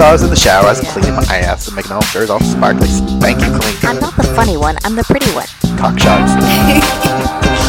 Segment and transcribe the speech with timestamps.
[0.00, 2.24] So I was in the shower, I was cleaning my ass and making all sure
[2.32, 3.76] all sparkly, spanky clean.
[3.84, 5.44] I'm not the funny one, I'm the pretty one.
[5.76, 6.32] Cock shots.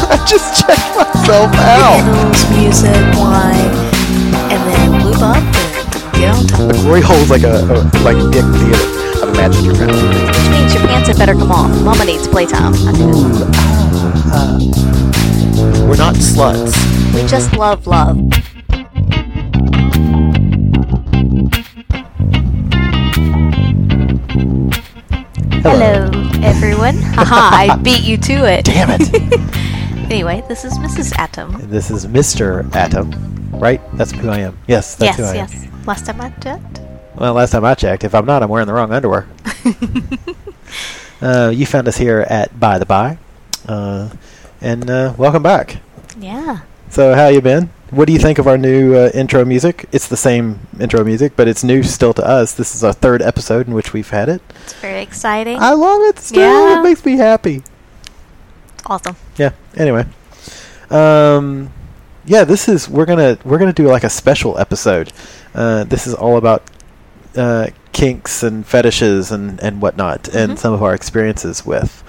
[0.08, 2.00] I just checked myself out.
[2.00, 3.68] Candles, music, wine,
[4.48, 6.72] and then lube up and get on top.
[6.72, 8.80] The glory hole's like a, a like dick theater.
[9.20, 9.92] I've imagined your friend.
[9.92, 11.68] Which means your pants had better come off.
[11.84, 12.72] Mama needs playtime.
[12.88, 13.12] I do.
[14.32, 14.56] Uh,
[15.84, 16.72] we're not sluts.
[17.12, 18.16] We just love love.
[25.62, 26.10] Hello,
[26.42, 26.96] everyone.
[26.96, 28.64] Haha, I beat you to it.
[28.64, 29.40] Damn it.
[30.12, 31.14] Anyway, this is Mrs.
[31.16, 31.56] Adam.
[31.70, 32.70] this is Mr.
[32.74, 33.12] Adam,
[33.52, 33.80] right?
[33.96, 34.58] That's who I am.
[34.66, 35.64] Yes, that's yes, who I yes.
[35.64, 35.84] am.
[35.86, 36.80] Last time I checked.
[37.14, 39.26] Well, last time I checked, if I'm not, I'm wearing the wrong underwear.
[41.22, 43.16] uh, you found us here at By the By,
[43.68, 44.10] uh,
[44.60, 45.80] and uh, welcome back.
[46.18, 46.62] Yeah.
[46.90, 47.70] So, how you been?
[47.92, 49.86] What do you think of our new uh, intro music?
[49.92, 52.54] It's the same intro music, but it's new still to us.
[52.54, 54.40] This is our third episode in which we've had it.
[54.64, 55.58] It's very exciting.
[55.60, 56.40] I love it still.
[56.40, 56.80] Yeah.
[56.80, 57.56] It makes me happy.
[57.56, 59.16] It's awesome.
[59.36, 59.50] Yeah.
[59.76, 60.06] Anyway,
[60.90, 61.70] um,
[62.24, 65.12] yeah, this is we're gonna we're gonna do like a special episode.
[65.54, 66.62] Uh, this is all about
[67.36, 70.58] uh, kinks and fetishes and and whatnot, and Mhm.
[70.58, 72.02] some of our experiences with.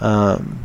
[0.00, 0.60] Um,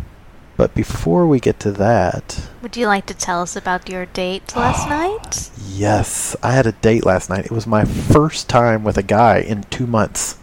[0.60, 4.54] but before we get to that, Would you like to tell us about your date
[4.58, 5.50] last ah, night?
[5.72, 7.46] yes, I had a date last night.
[7.46, 10.38] It was my first time with a guy in two months,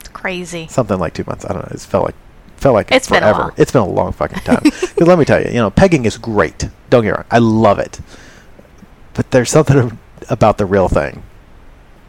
[0.00, 0.66] It's crazy.
[0.68, 1.46] something like two months.
[1.46, 1.72] I don't know.
[1.74, 2.14] It felt like
[2.58, 3.38] felt like It's been a forever.
[3.44, 3.54] while.
[3.56, 4.60] It's been a long fucking time.
[4.64, 6.68] Because let me tell you, you know, pegging is great.
[6.90, 8.00] Don't get me wrong, I love it.
[9.14, 11.22] But there's something about the real thing.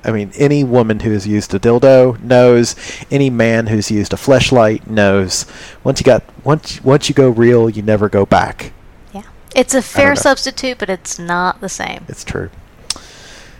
[0.05, 2.75] I mean, any woman who has used a dildo knows.
[3.09, 5.45] Any man who's used a fleshlight knows.
[5.83, 8.73] Once you got once once you go real, you never go back.
[9.13, 9.23] Yeah.
[9.55, 12.05] It's a fair substitute, but it's not the same.
[12.09, 12.49] It's true.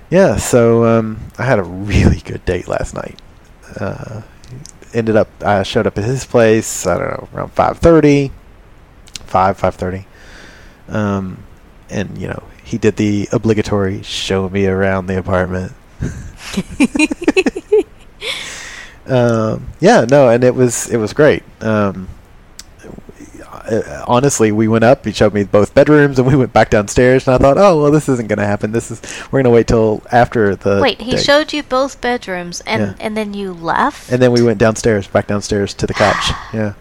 [0.10, 3.20] Yeah, so um, I had a really good date last night.
[3.80, 4.22] Uh,
[4.94, 6.86] ended up, I showed up at his place.
[6.86, 8.32] I don't know around five thirty,
[9.26, 10.06] five five thirty,
[10.90, 11.44] um,
[11.90, 15.74] and you know he did the obligatory show me around the apartment.
[19.08, 21.44] um, yeah, no, and it was it was great.
[21.62, 22.08] Um,
[23.66, 25.06] uh, honestly, we went up.
[25.06, 27.28] He showed me both bedrooms, and we went back downstairs.
[27.28, 28.72] And I thought, oh well, this isn't going to happen.
[28.72, 30.82] This is we're going to wait till after the.
[30.82, 31.24] Wait, he date.
[31.24, 32.94] showed you both bedrooms, and Yeah.
[33.00, 34.12] and then you left.
[34.12, 36.32] And then we went downstairs, back downstairs to the couch.
[36.54, 36.74] yeah.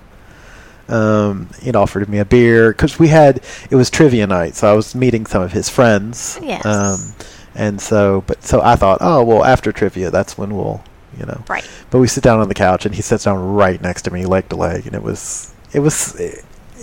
[0.88, 3.40] Um, he'd offered me a beer because we had
[3.70, 6.38] it was trivia night, so I was meeting some of his friends.
[6.42, 6.66] Yes.
[6.66, 7.14] Um,
[7.54, 10.82] and so, but so I thought, oh well, after trivia, that's when we'll,
[11.18, 11.42] you know.
[11.48, 11.68] Right.
[11.90, 14.24] But we sit down on the couch, and he sits down right next to me,
[14.26, 16.18] leg to leg, and it was, it was,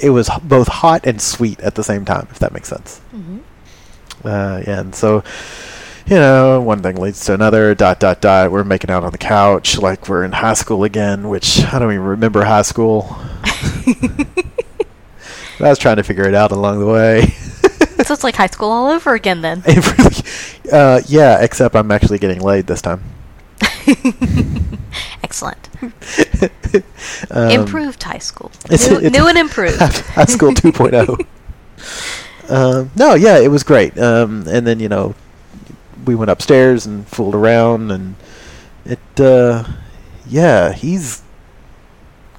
[0.02, 3.00] it was both hot and sweet at the same time, if that makes sense.
[3.12, 3.40] hmm
[4.24, 5.24] Uh, yeah, and so,
[6.06, 7.74] you know, one thing leads to another.
[7.76, 8.52] Dot dot dot.
[8.52, 11.92] We're making out on the couch like we're in high school again, which I don't
[11.94, 13.08] even remember high school.
[15.62, 17.34] I was trying to figure it out along the way.
[18.06, 19.62] so it's like high school all over again then.
[19.66, 23.04] it really, uh, yeah, except I'm actually getting laid this time.
[25.24, 25.70] Excellent.
[27.32, 28.52] Um, improved high school.
[28.66, 29.80] it's- new, it's- new and improved.
[29.80, 31.26] high school 2.0.
[32.50, 33.98] um, no, yeah, it was great.
[33.98, 35.16] Um, and then you know,
[36.06, 38.16] we went upstairs and fooled around, and
[38.86, 39.64] it, uh,
[40.28, 41.22] yeah, he's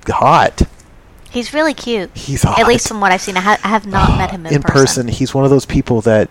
[0.09, 0.63] hot.
[1.31, 2.11] He's really cute.
[2.17, 2.59] He's hot.
[2.59, 5.07] At least from what I've seen, I, ha- I have not met him in, person.
[5.09, 6.29] He's one of those people that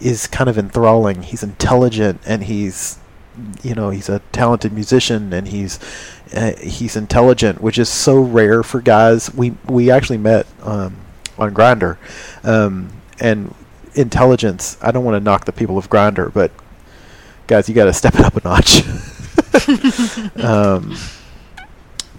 [0.00, 1.22] is kind of enthralling.
[1.22, 2.98] He's intelligent, and he's,
[3.62, 5.78] you know, he's a talented musician, and he's
[6.34, 9.32] uh, he's intelligent, which is so rare for guys.
[9.34, 10.96] We we actually met um,
[11.36, 11.98] on Grindr,
[12.42, 12.90] um,
[13.20, 13.54] and
[13.94, 14.78] intelligence.
[14.80, 16.52] I don't want to knock the people of Grindr, but
[17.46, 18.82] guys, you got to step it up a notch.
[20.42, 20.96] um,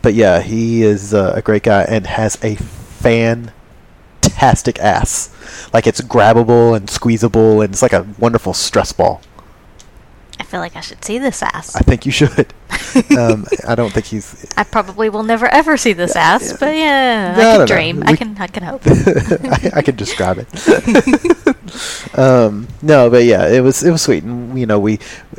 [0.01, 5.29] but yeah, he is uh, a great guy and has a fantastic ass.
[5.73, 9.21] Like it's grabbable and squeezable, and it's like a wonderful stress ball.
[10.39, 11.75] I feel like I should see this ass.
[11.75, 12.53] I think you should.
[13.17, 14.45] um, I don't think he's.
[14.57, 17.65] I probably will never ever see this ass, but yeah, No, I can no.
[17.65, 18.03] dream.
[18.05, 18.81] I can I can hope.
[18.85, 20.47] I, I can describe it.
[22.17, 24.93] um, no, but yeah, it was it was sweet, and you know we,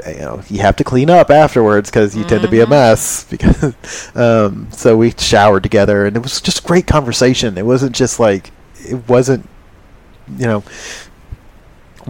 [0.06, 2.70] you know, you have to clean up afterwards because you tend to be a Mhm.
[2.70, 3.25] mess.
[3.25, 7.56] Because um, so we showered together, and it was just great conversation.
[7.58, 8.50] It wasn't just like
[8.85, 9.49] it wasn't,
[10.37, 10.62] you know.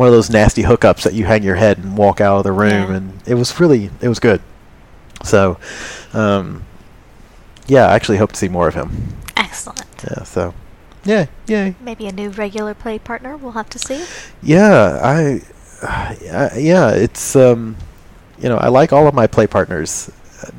[0.00, 2.52] One of those nasty hookups that you hang your head and walk out of the
[2.52, 2.96] room, Yeah.
[2.96, 4.40] and it was really it was good.
[5.22, 5.58] So,
[6.14, 6.62] um,
[7.66, 9.12] yeah, I actually hope to see more of him.
[9.36, 9.84] Excellent.
[10.02, 10.54] Yeah, so
[11.04, 11.74] yeah, yay.
[11.82, 13.36] Maybe a new regular play partner.
[13.36, 14.02] We'll have to see.
[14.42, 15.42] Yeah, I,
[15.86, 17.76] I yeah, it's um,
[18.38, 20.10] you know, I like all of my play partners,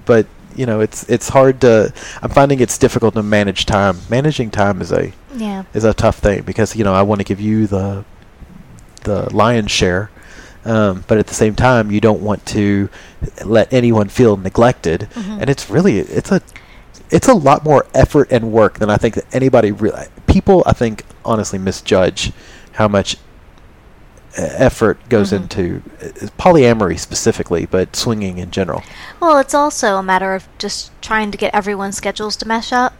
[0.05, 1.91] but you know, it's it's hard to.
[2.21, 3.97] I'm finding it's difficult to manage time.
[4.07, 5.63] Managing time is a Yeah.
[5.73, 8.05] is a tough thing because you know I want to give you the
[9.01, 10.09] the lion's share,
[10.65, 12.89] um, but at the same time you don't want to
[13.45, 15.42] let anyone feel neglected, Mhm.
[15.42, 16.42] and it's really it's a
[17.09, 20.74] it's a lot more effort and work than I think that anybody really people I
[20.74, 22.31] think honestly misjudge
[22.74, 23.18] how much
[24.38, 25.42] effort goes Mhm.
[25.42, 28.81] into uh, polyamory specifically, but swinging in general.
[29.19, 32.94] Well, it's also a matter of just trying to get everyone's schedules to mesh up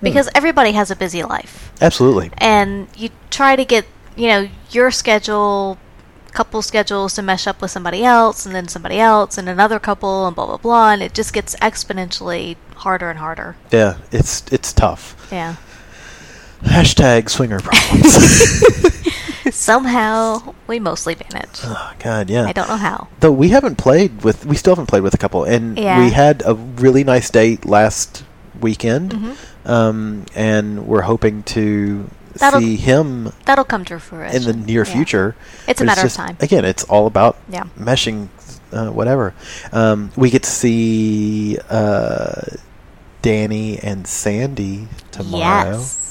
[0.00, 1.72] because everybody has a busy life.
[1.80, 2.30] Absolutely.
[2.38, 3.84] And you try to get,
[4.16, 5.78] you know, your schedule,
[6.32, 10.26] couple schedules to mesh up with somebody else and then somebody else and another couple
[10.26, 13.56] and blah blah blah and it just gets exponentially harder and harder.
[13.72, 15.28] Yeah, it's it's tough.
[15.32, 15.56] Yeah.
[16.62, 18.14] Hashtag swinger problems.
[19.54, 21.60] Somehow we mostly manage.
[21.64, 22.46] oh, God, yeah.
[22.46, 23.08] I don't know how.
[23.20, 26.00] Though we haven't played with, we still haven't played with a couple, and Yeah.
[26.04, 28.24] we had a really nice date last
[28.60, 29.36] weekend, Mhm.
[29.70, 32.10] um, and we're hoping to
[32.40, 34.92] That'll- see him That'll come to fruition in the near Yeah.
[34.92, 35.36] future.
[35.68, 36.36] It's a matter of just- time.
[36.40, 37.64] Again, it's all about Yeah.
[37.78, 38.28] meshing,
[38.72, 39.34] uh, whatever.
[39.72, 42.42] Um, we get to see uh,
[43.22, 45.72] Danny and Sandy tomorrow.
[45.78, 46.05] Yes.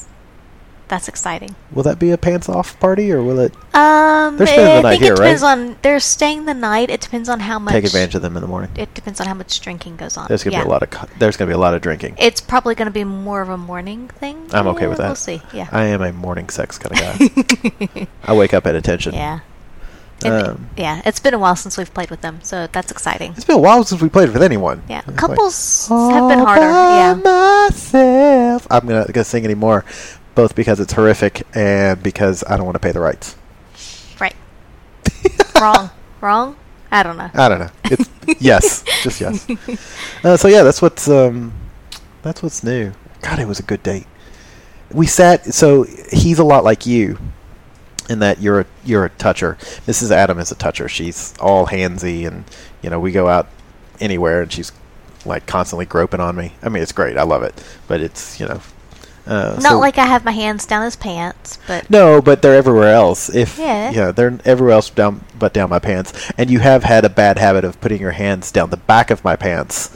[0.88, 1.56] That's exciting.
[1.72, 4.82] Will that be a pants off party, or will it Um, They're spending the I
[4.82, 5.52] night think here, it depends right?
[5.58, 5.78] on.
[5.82, 6.90] They're staying the night.
[6.92, 7.74] It depends on how much.
[7.74, 8.70] take advantage of them in the morning?
[8.76, 10.28] It depends on how much drinking goes on.
[10.28, 10.64] There's gonna yeah.
[10.64, 12.16] be a lot of there's gonna be a lot of drinking.
[12.20, 14.48] It's probably going to be more of a morning thing.
[14.54, 15.08] I'm okay with that.
[15.08, 15.42] We'll see.
[15.54, 15.68] Yeah.
[15.72, 17.00] I am a morning sex kind of
[17.96, 18.08] guy.
[18.24, 19.14] I wake up at attention.
[19.16, 19.40] yeah.
[20.24, 21.02] Um, yeah.
[21.06, 23.34] It's been a while since we've played with them, so that's exciting.
[23.36, 24.82] It's been a while since we played with anyone.
[24.88, 25.00] Yeah.
[25.00, 26.62] It's like, Couples have been "All harder.
[26.62, 27.14] by Yeah.
[27.70, 29.84] myself." I'm gonna gonna sing anymore,
[30.36, 33.36] both because it's horrific and because I don't want to pay the rights.
[34.20, 34.36] Right.
[35.62, 35.90] Wrong.
[36.22, 36.56] Wrong.
[36.92, 37.30] I don't know.
[37.34, 37.72] I don't know.
[37.86, 38.10] It's
[38.42, 39.48] yes, just yes.
[40.24, 41.54] Uh, so yeah, that's what's um,
[42.22, 42.94] that's what's new.
[43.22, 44.08] God, it was a good date.
[44.92, 45.54] We sat.
[45.54, 47.18] So he's a lot like you,
[48.10, 49.58] in that you're a you're a toucher.
[49.88, 50.12] Mrs.
[50.12, 50.88] Adam is a toucher.
[50.88, 52.46] She's all handsy, and
[52.82, 53.50] you know we go out
[54.00, 54.72] anywhere, and she's
[55.26, 56.54] like constantly groping on me.
[56.62, 57.18] I mean, it's great.
[57.18, 58.62] I love it, but it's you know.
[59.28, 62.56] Uh, Not so- like I have my hands down his pants, but no, but they're
[62.56, 63.34] everywhere else.
[63.34, 63.90] If Yeah.
[63.92, 66.14] yeah, they're everywhere else down but down my pants.
[66.38, 69.24] And you have had a bad habit of putting your hands down the back of
[69.24, 69.90] my pants.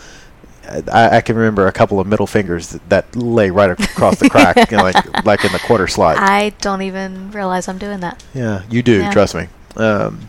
[0.91, 4.29] I, I can remember a couple of middle fingers that, that lay right across the
[4.29, 6.17] crack, you know, like like in the quarter slot.
[6.17, 8.23] I don't even realize I'm doing that.
[8.35, 8.99] yeah, you do.
[8.99, 9.11] Yeah.
[9.11, 9.47] Trust me.
[9.77, 10.27] Um,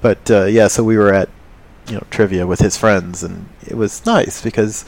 [0.00, 1.28] but uh, yeah, so we were at
[1.88, 4.84] you know trivia with his friends, and it was nice because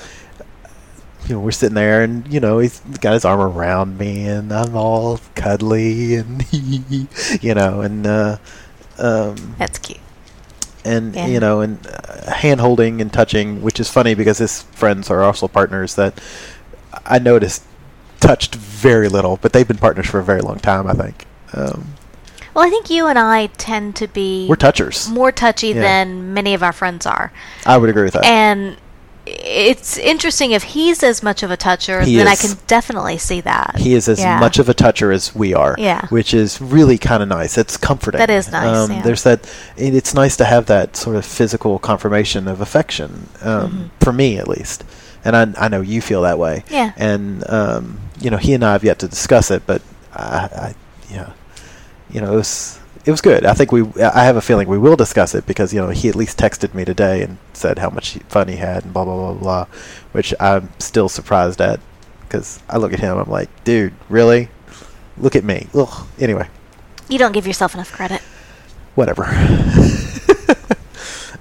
[1.26, 4.53] you know we're sitting there, and you know he's got his arm around me, and
[4.53, 6.44] I'm all cuddly, and
[7.43, 8.37] you know, and uh,
[8.99, 10.00] um, That's cute.
[10.85, 11.26] and Yeah.
[11.26, 15.23] you know, and uh, hand holding and touching, which is funny because his friends are
[15.23, 16.21] also partners that
[17.07, 17.62] I noticed
[18.21, 20.87] touched very little, but they've been partners for a very long time.
[20.87, 21.95] I think um,
[22.54, 25.09] Well, I think you and I tend to be we're touchers.
[25.11, 25.81] more touchy Yeah.
[25.83, 27.33] than many of our friends are.
[27.66, 28.25] I would agree with that.
[28.25, 28.76] And
[29.26, 33.40] it's interesting if he's as much of a toucher, He then I can definitely see
[33.40, 33.76] that.
[33.78, 34.38] He is as Yeah.
[34.38, 35.75] much of a toucher as we are.
[35.78, 36.07] Yeah.
[36.09, 37.57] Which is really kind of nice.
[37.57, 38.19] It's comforting.
[38.19, 39.02] That is nice, Um, yeah.
[39.02, 39.40] There's that.
[39.76, 44.04] It, it's nice to have that sort of physical confirmation of affection, um, Mhm.
[44.04, 44.85] for me at least.
[45.25, 46.64] And I, I know you feel that way.
[46.69, 46.93] Yeah.
[46.97, 49.81] And um, you know, he and I have yet to discuss it, but
[50.14, 50.75] I, I
[51.11, 51.31] yeah,
[52.11, 53.44] you know, it was it was good.
[53.44, 53.82] I think we.
[54.02, 56.75] I have a feeling we will discuss it because you know he at least texted
[56.75, 59.66] me today and said how much fun he had and blah blah blah blah,
[60.12, 61.80] which I'm still surprised at
[62.23, 64.49] because I look at him, I'm like, dude, really?
[65.16, 65.68] Look at me.
[65.75, 66.06] Ugh.
[66.18, 66.49] Anyway,
[67.08, 68.20] You don't give yourself enough credit.
[68.96, 69.25] whatever.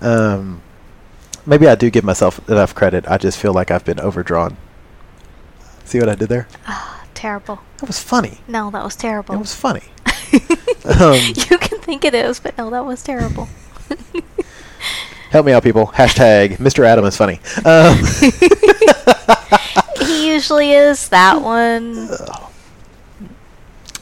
[0.01, 0.61] um,
[1.45, 3.05] maybe I do give myself enough credit.
[3.07, 4.57] I just feel like I've been overdrawn.
[5.85, 6.47] See what I did there?
[6.67, 7.59] Ah, terrible.
[7.79, 8.39] That was funny.
[8.47, 9.35] No, that was terrible.
[9.35, 9.83] It was funny.
[10.85, 13.47] Um, you can think it is, but no, that was terrible.
[15.29, 15.87] Help me out, people.
[15.87, 16.85] Hashtag Mr.
[16.85, 17.39] Adam is funny.
[17.65, 17.97] Um,
[20.05, 22.09] He usually is that one.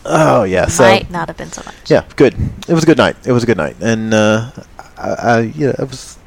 [0.05, 1.75] oh yeah, so Might not have been so much.
[1.89, 2.33] yeah, good.
[2.67, 3.15] It was a good night.
[3.25, 4.51] It was a good night, and uh,
[4.97, 6.17] I, I, yeah, it was.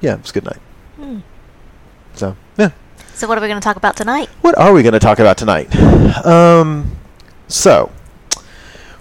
[0.00, 0.60] Yeah, it was a good night.
[0.96, 1.18] Hmm.
[2.14, 2.70] So yeah,
[3.14, 4.28] So what are we going to talk about tonight?
[4.42, 5.74] what are we going to talk about tonight?
[6.24, 6.96] Um,
[7.48, 7.90] so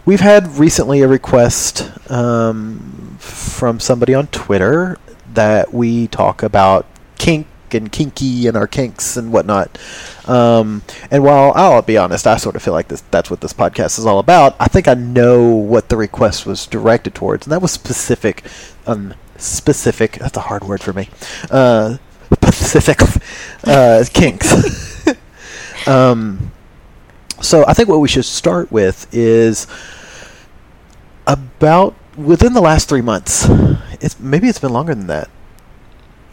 [0.08, 4.98] we've had recently a request um, from somebody on Twitter
[5.34, 6.88] that we talk about
[7.18, 9.78] kink and kinky and our kinks and whatnot.
[10.26, 13.52] Um, and while I'll be honest, I sort of feel like this that's what this
[13.52, 14.56] podcast is all about.
[14.62, 18.46] I think I know what the request was directed towards, and that was specific.
[18.88, 20.14] Um, specific.
[20.14, 21.10] That's a hard word for me.
[21.52, 21.98] Uh,
[22.44, 23.02] specific
[23.66, 25.06] uh, kinks.
[25.88, 26.54] um,
[27.42, 29.68] so I think what we should start with is
[31.28, 33.46] about within the last three months.
[34.00, 35.30] It's maybe it's been longer than that.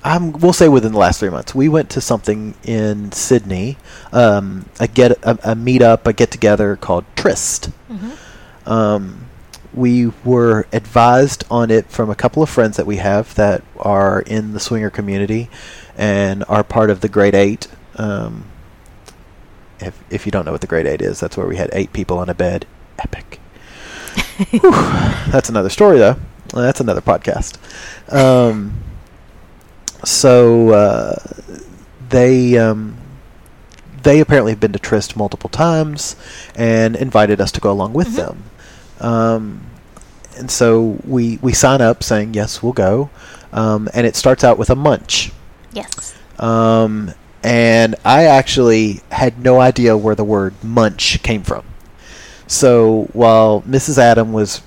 [0.07, 1.55] I'm, we'll say within the last three months.
[1.55, 3.79] We went to something in Sydney,
[4.13, 7.71] um, a get a, a meetup, a get together called Trist.
[8.67, 9.27] Um,
[9.73, 14.21] we were advised on it from a couple of friends that we have that are
[14.21, 15.49] in the swinger community
[15.97, 17.67] and are part of the Grade Eight.
[17.97, 18.45] Um,
[19.81, 21.93] if if you don't know what the Grade Eight is, that's where we had eight
[21.93, 22.67] people on a bed.
[22.99, 23.41] Epic.
[24.51, 24.71] Whew.
[25.31, 26.17] That's another story, though.
[26.53, 27.57] That's another podcast.
[28.13, 28.75] Um,
[30.05, 31.17] so uh,
[32.09, 32.97] they um,
[34.03, 36.17] they apparently have been to Trist multiple times
[36.55, 38.17] and invited us to go along with Mhm.
[38.17, 38.43] them.
[39.01, 39.61] Um,
[40.37, 43.11] and so we we sign up saying yes, we'll go.
[43.53, 45.31] Um, and it starts out with a munch.
[45.73, 46.15] Yes.
[46.39, 47.13] Um,
[47.43, 51.65] and I actually had no idea where the word munch came from.
[52.47, 53.99] So while Mrs.
[53.99, 54.63] Adam was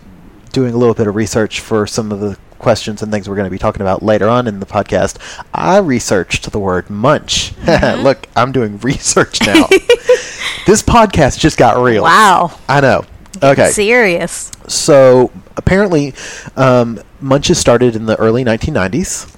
[0.51, 3.45] doing a little bit of research for some of the questions and things we're going
[3.45, 5.17] to be talking about later on in the podcast,
[5.53, 7.53] I researched the word munch.
[7.63, 8.03] Mhm.
[8.03, 9.67] Look, I'm doing research now.
[10.65, 12.03] this podcast just got real.
[12.03, 12.57] Wow.
[12.67, 13.05] I know.
[13.43, 13.69] Okay.
[13.69, 14.51] Serious.
[14.67, 16.15] So apparently,
[16.55, 19.33] um, munches started in the early 1990s.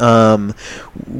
[0.00, 0.54] Um,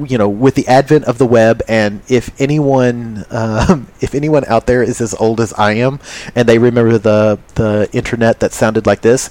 [0.05, 4.67] you know, with the advent of the web, and if anyone, um, if anyone out
[4.67, 6.01] there is as old as I am,
[6.35, 9.31] and they remember the the internet that sounded like this,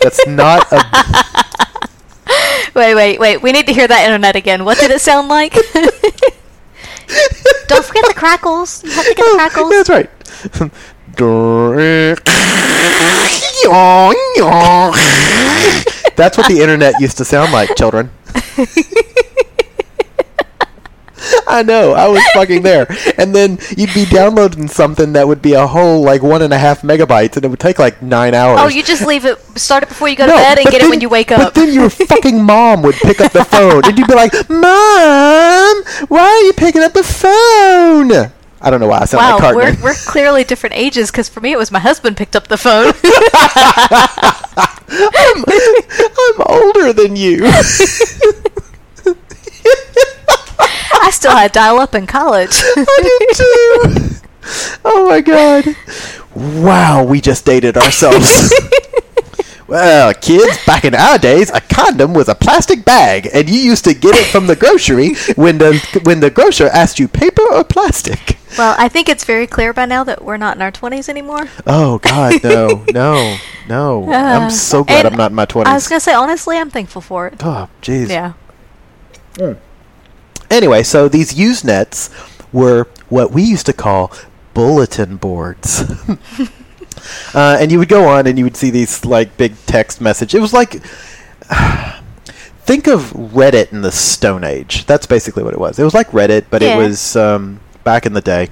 [0.00, 0.78] that's not a
[2.74, 3.42] Wait, wait, wait.
[3.42, 4.64] We need to hear that internet again.
[4.64, 5.52] What did it sound like?
[7.66, 8.84] Don't forget the crackles.
[8.84, 9.70] You have to get the crackles.
[9.70, 10.10] That's right.
[16.16, 18.10] That's what the internet used to sound like, children.
[21.46, 22.86] I know, I was fucking there.
[23.16, 26.58] And then you'd be downloading something that would be a whole like one and a
[26.58, 28.60] half megabytes, and it would take like nine hours.
[28.60, 30.82] Oh, you just leave it, start it before you go to bed and but get
[30.82, 31.38] it when you wake up.
[31.38, 35.82] But then your fucking mom would pick up the phone, and you'd be like, "Mom,
[36.08, 39.40] why are you picking up the phone?" I don't know why I sound wow, like
[39.40, 39.76] Cartman.
[39.76, 42.56] we're, we're clearly different ages because for me it was my husband picked up the
[42.56, 42.92] phone.
[44.90, 45.44] I'm,
[46.18, 47.40] I'm older than you.
[51.00, 52.50] I still had dial up in college.
[52.52, 54.16] I did too.
[54.84, 55.76] Oh my god.
[56.34, 58.52] Wow, we just dated ourselves.
[59.68, 63.84] well, kids, back in our days, a condom was a plastic bag, and you used
[63.84, 67.62] to get it from the grocery when the when the grocer asked you paper or
[67.64, 68.38] plastic.
[68.56, 71.48] well, I think it's very clear by now that we're not in our 20s anymore.
[71.66, 73.36] Oh god, no, no,
[73.68, 74.04] no.
[74.12, 75.70] I'm Uh, so glad I'm not in my twenties.
[75.70, 77.34] I was going to say, honestly, I'm thankful for it.
[77.44, 78.08] Oh, jeez.
[78.08, 78.32] Yeah.
[80.50, 82.10] Anyway, so these Usenets
[82.52, 84.10] were what we used to call
[84.54, 85.84] bulletin boards.
[87.34, 90.34] uh, and you would go on and you would see these like big text message.
[90.34, 90.82] It was like
[92.66, 94.84] think of Reddit in the Stone Age.
[94.86, 95.78] That's basically what it was.
[95.78, 96.74] It was like Reddit, but Yeah.
[96.74, 98.48] it was um, back in the day.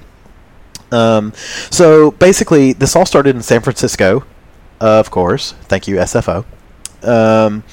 [0.91, 1.33] Um,
[1.69, 4.23] so basically, this all started in San Francisco,
[4.79, 5.51] of course.
[5.63, 6.45] Thank you, SFO.
[7.03, 7.63] Um,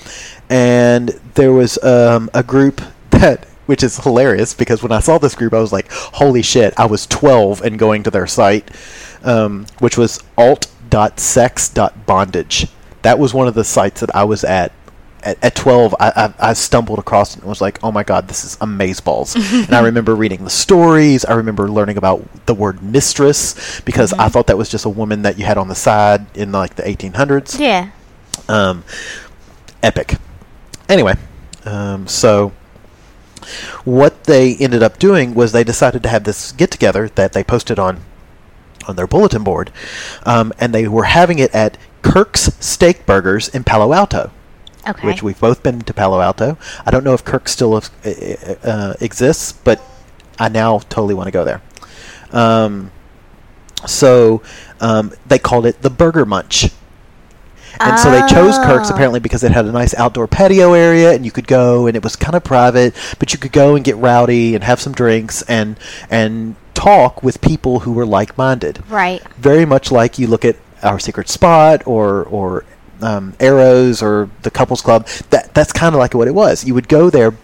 [0.51, 5.35] and there was um, a group that, which is hilarious because when I saw this
[5.35, 8.69] group, I was like, "Holy shit!" I was 12 and going to their site,
[9.25, 12.69] um, which was alt.sex.bondage.
[13.03, 14.71] That was one of the sites that I was at.
[15.23, 18.29] At, at 12, I, I, I stumbled across it and was like, "Oh my god,
[18.29, 19.35] this is amazeballs!"
[19.67, 21.25] and I remember reading the stories.
[21.25, 25.23] I remember learning about the word mistress because I thought that was just a woman
[25.23, 27.89] that you had on the side in like the 1800s Yeah.
[28.51, 28.85] um,
[29.83, 30.17] epic.
[30.91, 31.15] Anyway,
[31.65, 32.53] um, so
[33.85, 37.43] what they ended up doing was they decided to have this get together that they
[37.43, 38.03] posted on
[38.89, 39.71] on their bulletin board,
[40.25, 44.31] um, and they were having it at Kirk's Steak Burgers in Palo Alto.
[44.87, 45.07] Okay.
[45.07, 46.59] which we've both been to Palo Alto.
[46.85, 47.81] I don't know if Kirk still uh,
[48.63, 49.81] uh, exists, but
[50.39, 51.63] I now totally want to go there.
[52.33, 52.91] Um,
[53.87, 54.43] so
[54.81, 56.67] um, they called it the Burger Munch.
[57.81, 58.95] And so they chose Kirk's Oh.
[58.95, 62.03] apparently because it had a nice outdoor patio area and you could go and it
[62.05, 65.43] was kind of private, but you could go and get rowdy and have some drinks
[65.43, 65.77] and
[66.11, 69.23] and talk with people who were like-minded Right.
[69.39, 72.65] very much like you look at our secret spot or or
[73.01, 76.75] um, arrows or the couples club that that's kind of like what it was you
[76.75, 77.35] would go there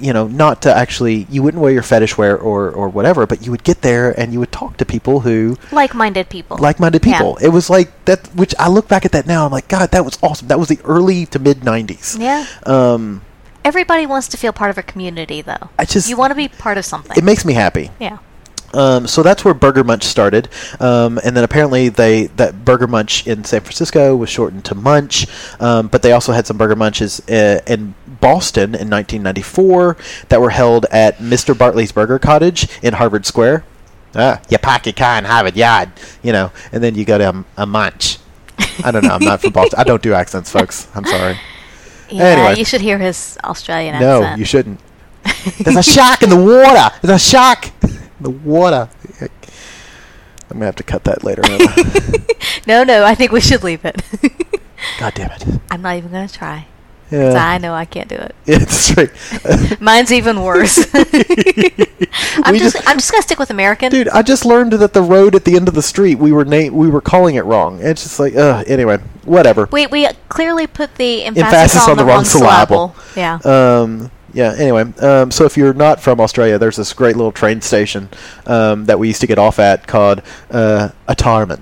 [0.00, 3.44] you know not to actually you wouldn't wear your fetish wear or or whatever but
[3.44, 6.56] you would get there and you would talk to people who Like-minded people.
[6.58, 7.12] like-minded Yeah.
[7.18, 9.90] people it was like that which i look back at that now i'm like god
[9.92, 12.46] that was awesome that was the early to mid 90s Yeah.
[12.64, 13.22] um
[13.64, 15.70] Everybody wants to feel part of a community, though.
[15.76, 17.16] I just- you want to be part of something.
[17.18, 18.18] it makes me happy yeah.
[18.74, 20.48] Um, so that's where Burger Munch started,
[20.80, 25.26] um, and then apparently they that Burger Munch in San Francisco was shortened to Munch,
[25.60, 27.94] um, but they also had some Burger Munches uh, in
[28.26, 29.96] Boston in 1994
[30.30, 31.56] that were held at Mr.
[31.56, 33.64] Bartley's Burger Cottage in Harvard Square.
[34.16, 35.90] Ah, your car in Harvard Yard,
[36.24, 38.18] you know, and then you go to a, a Munch.
[38.82, 39.10] I don't know.
[39.10, 39.78] I'm not from Boston.
[39.78, 40.88] I don't do accents, folks.
[40.96, 41.38] I'm sorry.
[42.10, 42.24] Yeah.
[42.24, 42.58] Anyway.
[42.58, 44.32] You should hear his Australian No, accent.
[44.32, 44.80] No, you shouldn't.
[45.60, 46.96] There's a shark in the water.
[47.02, 48.88] There's a shark in the water.
[49.20, 49.28] I'm
[50.50, 51.42] gonna have to cut that later.
[52.66, 53.04] No, no.
[53.04, 54.02] I think we should leave it.
[54.98, 55.44] God damn it!
[55.70, 56.66] I'm not even gonna try.
[57.10, 58.34] Yeah, I know I can't do it.
[58.46, 59.80] it's right.
[59.80, 60.78] Mine's even worse.
[60.94, 63.90] I'm just, just- I'm just gonna stick with American.
[63.90, 66.44] Dude, I just learned that the road at the end of the street we were
[66.44, 67.78] na- we were calling it wrong.
[67.80, 69.68] It's just like, uh, anyway, whatever.
[69.70, 72.96] We we clearly put the emphasis, Emphasis on, the, wrong syllable.
[73.14, 73.38] Yeah.
[73.44, 74.54] Um, yeah.
[74.58, 78.08] Anyway, um, so if you're not from Australia, there's this great little train station
[78.46, 81.60] um, that we used to get off at called uh, Atarman.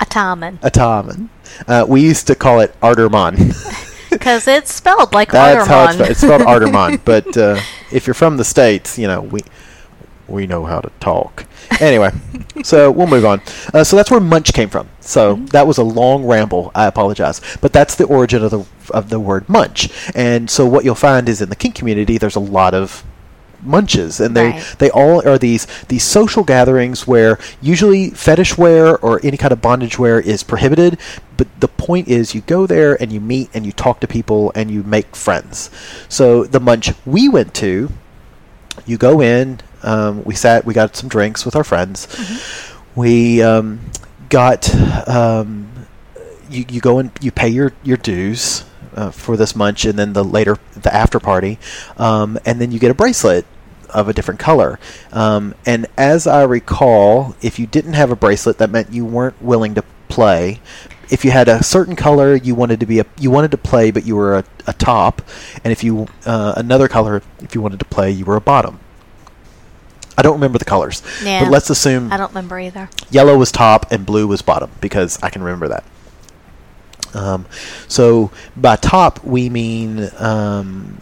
[0.00, 0.58] Ataman.
[0.58, 1.28] Atarman.
[1.68, 3.86] Uh, we used to call it Arterman.
[4.20, 6.10] Because it's spelled like That's how it's spelled.
[6.10, 7.00] It's spelled Artarmon.
[7.04, 7.60] but uh,
[7.92, 9.40] if you're from the states, you know we
[10.28, 11.44] we know how to talk.
[11.80, 12.10] Anyway,
[12.62, 13.40] so we'll move on.
[13.72, 14.88] Uh, so that's where Munch came from.
[15.00, 15.46] So Mm-hmm.
[15.46, 16.70] that was a long ramble.
[16.74, 19.88] I apologize, but that's the origin of the of the word Munch.
[20.14, 23.04] And so what you'll find is in the kink community, there's a lot of
[23.62, 24.74] munches and they Right.
[24.78, 29.60] they all are these these social gatherings where usually fetish wear or any kind of
[29.60, 30.98] bondage wear is prohibited
[31.36, 34.52] but the point is you go there and you meet and you talk to people
[34.54, 35.70] and you make friends.
[36.08, 37.90] So the munch we went to
[38.86, 42.06] you go in um, we sat we got some drinks with our friends.
[42.94, 43.80] We um,
[44.28, 44.68] got
[45.08, 45.68] um,
[46.50, 50.12] you, you go and you pay your, your dues uh, for this munch and then
[50.12, 51.58] the later the after party
[51.96, 53.44] um, and then you get a bracelet
[53.90, 54.78] of a different color
[55.12, 59.40] um, and as i recall if you didn't have a bracelet that meant you weren't
[59.42, 60.60] willing to play
[61.10, 63.90] if you had a certain color you wanted to be a you wanted to play
[63.90, 65.22] but you were a, a top
[65.64, 68.78] and if you uh, another color if you wanted to play you were a bottom
[70.16, 71.42] i don't remember the colors Yeah.
[71.44, 72.88] but let's assume I don't remember either.
[73.10, 75.84] yellow was top and blue was bottom because I can remember that.
[77.14, 77.46] Um,
[77.88, 80.98] so by top we mean um,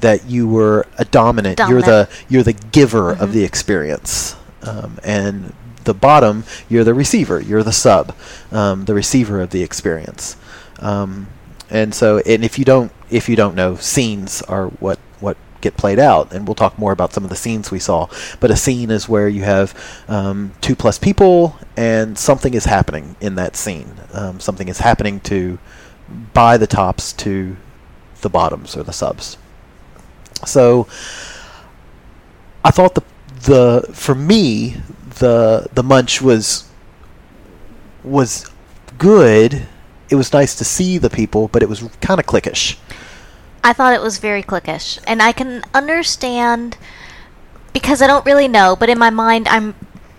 [0.00, 1.58] that you were a dominant.
[1.68, 7.40] You're the you're the giver of the experience, um, and the bottom you're the receiver.
[7.40, 8.14] You're the sub,
[8.52, 10.36] um, the receiver of the experience.
[10.78, 11.28] Um,
[11.70, 15.76] and so, and if you don't if you don't know, scenes are what what get
[15.76, 18.08] played out, and we'll talk more about some of the scenes we saw.
[18.40, 19.74] But a scene is where you have
[20.08, 23.94] um, two plus people, and something is happening in that scene.
[24.12, 25.58] Um, something is happening to
[26.32, 27.56] by the tops to
[28.20, 29.36] the bottoms or the subs.
[30.44, 30.86] So
[32.64, 33.02] I thought the
[33.42, 34.76] the for me
[35.18, 36.68] the the munch was
[38.04, 38.50] was
[38.98, 39.66] good.
[40.08, 42.76] It was nice to see the people, but it was kind of cliquish.
[43.62, 46.76] I thought it was very clickish, and I can understand
[47.72, 49.74] because I don't really know, but in my mind, I'm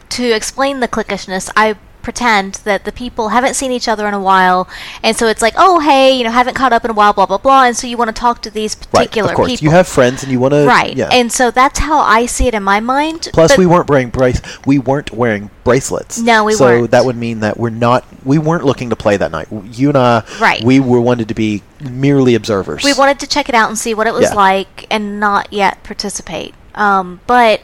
[0.09, 1.49] to explain the clickishness.
[1.55, 1.75] I
[2.07, 4.65] pretend that the people haven't seen each other in a while,
[5.03, 7.25] and so it's like, oh hey, you know, haven't caught up in a while, blah
[7.25, 9.51] blah blah, and so you want to talk to these particular right, of course.
[9.51, 10.95] people, You have friends, and you want to right?
[10.95, 11.09] Yeah.
[11.11, 13.27] And so that's how I see it in my mind.
[13.33, 14.39] Plus, but- we weren't wearing brace.
[14.65, 16.17] We weren't wearing bracelets.
[16.17, 16.83] No, we so weren't.
[16.83, 18.05] So that would mean that we're not.
[18.23, 19.49] We weren't looking to play that night.
[19.51, 20.23] You and I.
[20.39, 20.63] Right.
[20.63, 22.85] We were wanted to be merely observers.
[22.85, 24.33] we wanted to check it out and see what it was Yeah.
[24.33, 26.55] like and not yet participate.
[26.73, 27.59] Um, but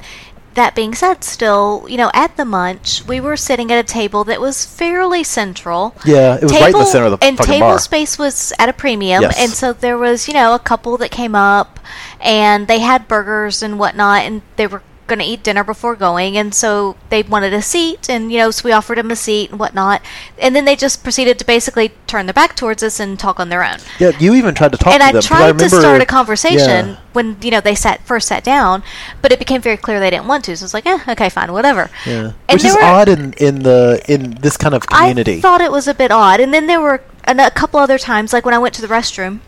[0.55, 4.23] that being said, still, you know, at the munch, we were sitting at a table
[4.25, 5.95] that was fairly central.
[6.05, 7.79] Yeah, it was right in the center of the and fucking table bar.
[7.79, 9.35] space was at a premium, Yes.
[9.39, 11.79] and so there was, you know, a couple that came up,
[12.19, 14.81] and they had burgers and whatnot, and they were
[15.15, 18.51] going to eat dinner before going, and so they wanted a seat, and you know,
[18.51, 20.01] so we offered them a seat and whatnot,
[20.39, 23.49] and then they just proceeded to basically turn their back towards us and talk on
[23.49, 23.77] their own.
[23.99, 25.21] Yeah, you even tried to talk and to I them.
[25.21, 26.95] tried remember, to start a conversation Yeah.
[27.13, 28.83] when you know they sat first sat down,
[29.21, 30.57] but it became very clear they didn't want to.
[30.57, 31.89] So it's like, eh, okay, fine, whatever.
[32.05, 32.31] Yeah.
[32.49, 35.37] And Which is were- odd in, in the in this kind of community.
[35.37, 36.39] I thought it was a bit odd.
[36.39, 39.39] And then there were a couple other times, like when I went to the restroom.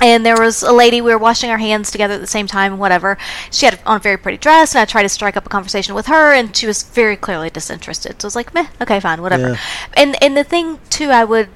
[0.00, 2.76] And there was a lady, we were washing our hands together at the same time,
[2.78, 3.16] whatever.
[3.50, 5.94] She had on a very pretty dress, and I tried to strike up a conversation
[5.94, 8.20] with her, and she was very clearly disinterested.
[8.20, 9.50] So I was like, meh, okay, fine, whatever.
[9.52, 9.56] Yeah.
[9.94, 11.48] And, and the thing, too, I would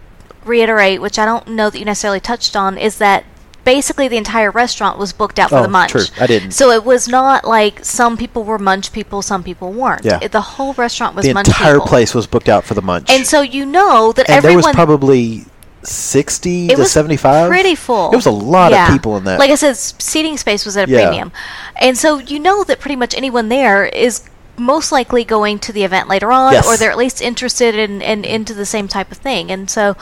[0.47, 3.25] reiterate, which I don't know that you necessarily touched on, is that
[3.63, 5.91] basically the entire restaurant was booked out for Oh, the munch.
[5.91, 6.05] true.
[6.19, 6.53] I didn't.
[6.53, 10.03] So it was not like some people were munch people, some people weren't.
[10.07, 10.19] Yeah.
[10.23, 11.87] It- the whole restaurant was the munch entire people.
[11.89, 13.11] place was booked out for the munch.
[13.11, 15.45] And so you know that and everyone there was probably
[15.83, 18.11] 60 it to 75 pretty full.
[18.13, 18.87] It was a lot Yeah.
[18.87, 19.39] of people in that.
[19.39, 21.07] Like I said, seating space was at a Yeah.
[21.07, 21.33] premium,
[21.77, 24.23] and so you know that pretty much anyone there is
[24.59, 26.67] most likely going to the event later on, Yes.
[26.67, 29.97] or they're at least interested in and into the same type of thing, and so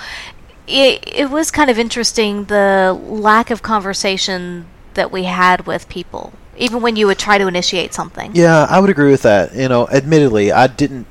[0.67, 6.33] it it was kind of interesting the lack of conversation that we had with people,
[6.57, 8.33] even when you would try to initiate something.
[8.35, 9.55] Yeah, I would agree with that.
[9.55, 11.07] You know, admittedly, I didn't.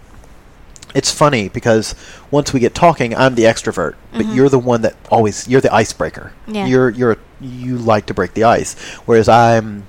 [0.97, 1.93] It's funny because
[2.31, 5.73] once we get talking, I'm the extrovert, but you're the one that always you're the
[5.73, 6.33] icebreaker.
[6.43, 6.55] Mm-hmm.
[6.55, 6.65] Yeah.
[6.65, 8.73] You're you're you like to break the ice,
[9.05, 9.83] whereas I'm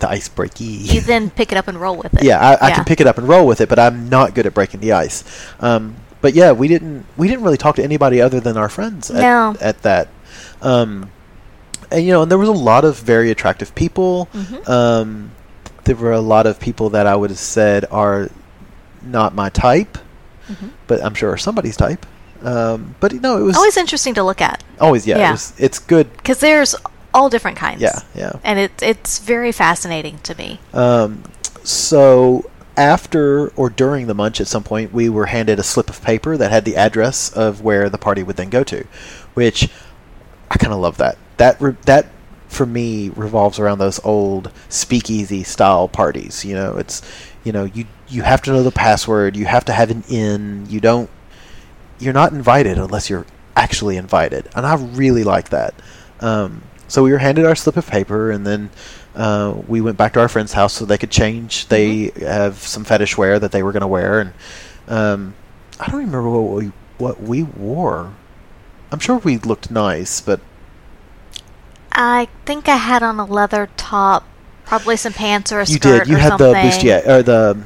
[0.00, 0.92] the ice breaky.
[0.92, 2.22] You then pick it up and roll with it.
[2.24, 4.46] yeah, I, I can pick it up and roll with it, but I'm not good
[4.46, 5.22] at breaking the ice.
[5.60, 9.10] Um, but yeah, we didn't we didn't really talk to anybody other than our friends
[9.10, 9.54] at, No.
[9.60, 10.08] at that.
[10.60, 11.10] Um,
[11.90, 14.28] and you know, and there was a lot of very attractive people.
[14.34, 14.68] Mhm.
[14.68, 15.30] Um,
[15.84, 18.28] there were a lot of people that I would have said are
[19.02, 19.98] not my type,
[20.50, 20.70] Mhm.
[20.86, 22.06] but I'm sure are somebody's type.
[22.42, 25.28] Um, but you know, it was Always interesting to look at always yeah, Yeah.
[25.30, 26.12] It was, it's good.
[26.18, 26.74] because there's
[27.14, 27.80] all different kinds.
[27.80, 28.32] Yeah, yeah.
[28.44, 30.60] and it, it's very fascinating to me.
[30.74, 31.22] Um,
[31.64, 36.02] so after or during the munch, at some point, we were handed a slip of
[36.02, 38.84] paper that had the address of where the party would then go to,
[39.34, 39.70] which
[40.50, 41.16] I kind of love that.
[41.38, 42.06] That re- that
[42.48, 46.44] for me revolves around those old speakeasy style parties.
[46.44, 47.00] You know, it's
[47.44, 49.36] you know you you have to know the password.
[49.36, 50.66] You have to have an in.
[50.68, 51.10] You don't.
[51.98, 55.74] You're not invited unless you're actually invited, and I really like that.
[56.20, 58.70] Um, so we were handed our slip of paper, and then
[59.14, 61.68] uh, we went back to our friend's house so they could change.
[61.68, 64.32] They have some fetish wear that they were going to wear, and
[64.88, 65.34] um,
[65.80, 68.14] I don't remember what we what we wore.
[68.92, 70.40] I'm sure we looked nice, but
[71.92, 74.24] I think I had on a leather top,
[74.64, 76.08] probably some pants or a you skirt did.
[76.08, 76.52] You or had something.
[76.52, 77.64] the bustier or the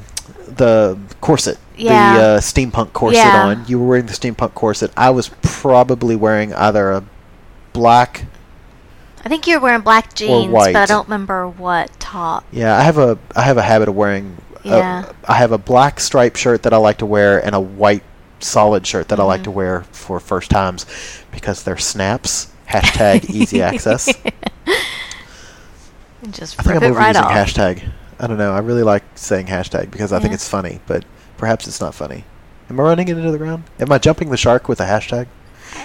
[0.57, 2.13] the corset, Yeah.
[2.17, 3.45] the uh, steampunk corset Yeah.
[3.47, 3.65] on.
[3.67, 4.91] You were wearing the steampunk corset.
[4.97, 7.03] I was probably wearing either a
[7.73, 8.25] black.
[9.23, 12.43] I think you were wearing black jeans, but I don't remember what top.
[12.51, 14.37] Yeah, I have a I have a habit of wearing.
[14.63, 15.05] Yeah.
[15.27, 18.03] I have a black striped shirt that I like to wear and a white
[18.39, 19.45] solid shirt that I like Mhm.
[19.45, 20.85] to wear for first times
[21.31, 22.47] because they're snaps.
[22.69, 24.09] Hashtag easy access.
[26.23, 27.31] I just think rip I'm it right overusing off.
[27.31, 27.91] hashtag.
[28.21, 28.53] I don't know.
[28.53, 31.03] I really like saying hashtag because I think it's funny, but
[31.37, 32.23] perhaps it's not funny.
[32.69, 33.63] Am I running it into the ground?
[33.79, 35.25] Am I jumping the shark with a hashtag?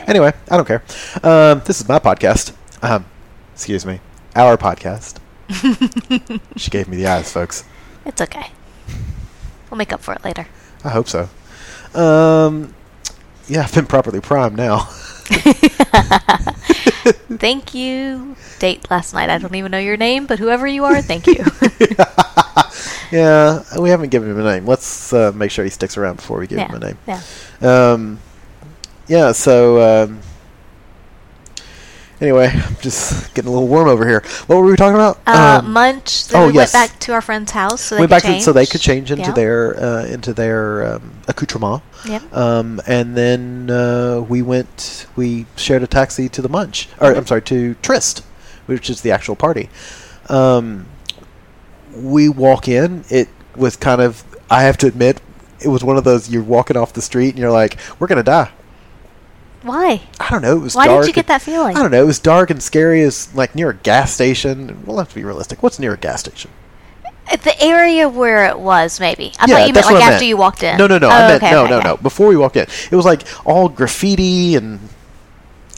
[0.07, 0.83] Anyway, I don't care.
[1.23, 2.53] Um, this is my podcast.
[2.83, 3.07] Um,
[3.55, 4.01] excuse me,
[4.35, 5.19] our podcast.
[6.57, 7.65] she gave me the eyes, folks.
[8.05, 8.51] It's okay.
[9.71, 10.47] We'll make up for it later.
[10.85, 11.31] I hope so.
[11.95, 12.75] Um,
[13.49, 14.89] yeah, I've been properly primed now.
[17.39, 18.37] Thank you.
[18.59, 19.31] Date last night.
[19.31, 21.45] I don't even know your name, but whoever you are, thank you.
[23.13, 24.67] yeah, we haven't given him a name.
[24.67, 26.69] Let's uh, make sure he sticks around before we give yeah.
[26.69, 26.99] him a name.
[27.07, 27.21] Yeah.
[27.93, 28.19] Um,
[29.09, 30.21] yeah, so um,
[32.21, 34.23] anyway, I'm just getting a little warm over here.
[34.47, 35.21] What were we talking about?
[35.27, 36.29] Uh, Um, Munch.
[36.29, 36.75] Then oh, we yes.
[36.75, 38.45] went back to our friend's house so they went could back to, change.
[38.45, 39.33] so they could change into Yeah.
[39.33, 41.83] their uh, into their um, accoutrement.
[42.07, 42.35] Yep.
[42.35, 45.07] Um, and then uh, we went.
[45.17, 48.25] We shared a taxi to the Munch, or I'm sorry, to Trist,
[48.67, 49.69] which is the actual party.
[50.29, 50.87] Um,
[51.95, 53.05] we walk in.
[53.09, 54.25] It was kind of.
[54.49, 55.21] I have to admit,
[55.61, 56.31] it was one of those.
[56.31, 58.51] You're walking off the street and you're like, "We're gonna die."
[59.63, 60.03] Why?
[60.21, 60.57] I don't know.
[60.57, 61.77] It was Why did you get that feeling?
[61.77, 62.03] I don't know.
[62.03, 63.03] It was dark and scary.
[63.03, 64.85] As like near a gas station.
[64.87, 65.63] We'll have to be realistic.
[65.63, 66.51] What's near a gas station?
[67.31, 69.33] At The area where it was, maybe.
[69.39, 70.27] I yeah, thought you meant like after meant.
[70.27, 70.79] you walked in.
[70.79, 71.09] No, no, no.
[71.09, 71.89] Oh, I meant okay, no, okay, no, okay.
[71.89, 71.97] no.
[71.97, 74.79] Before we walked in, it was like all graffiti and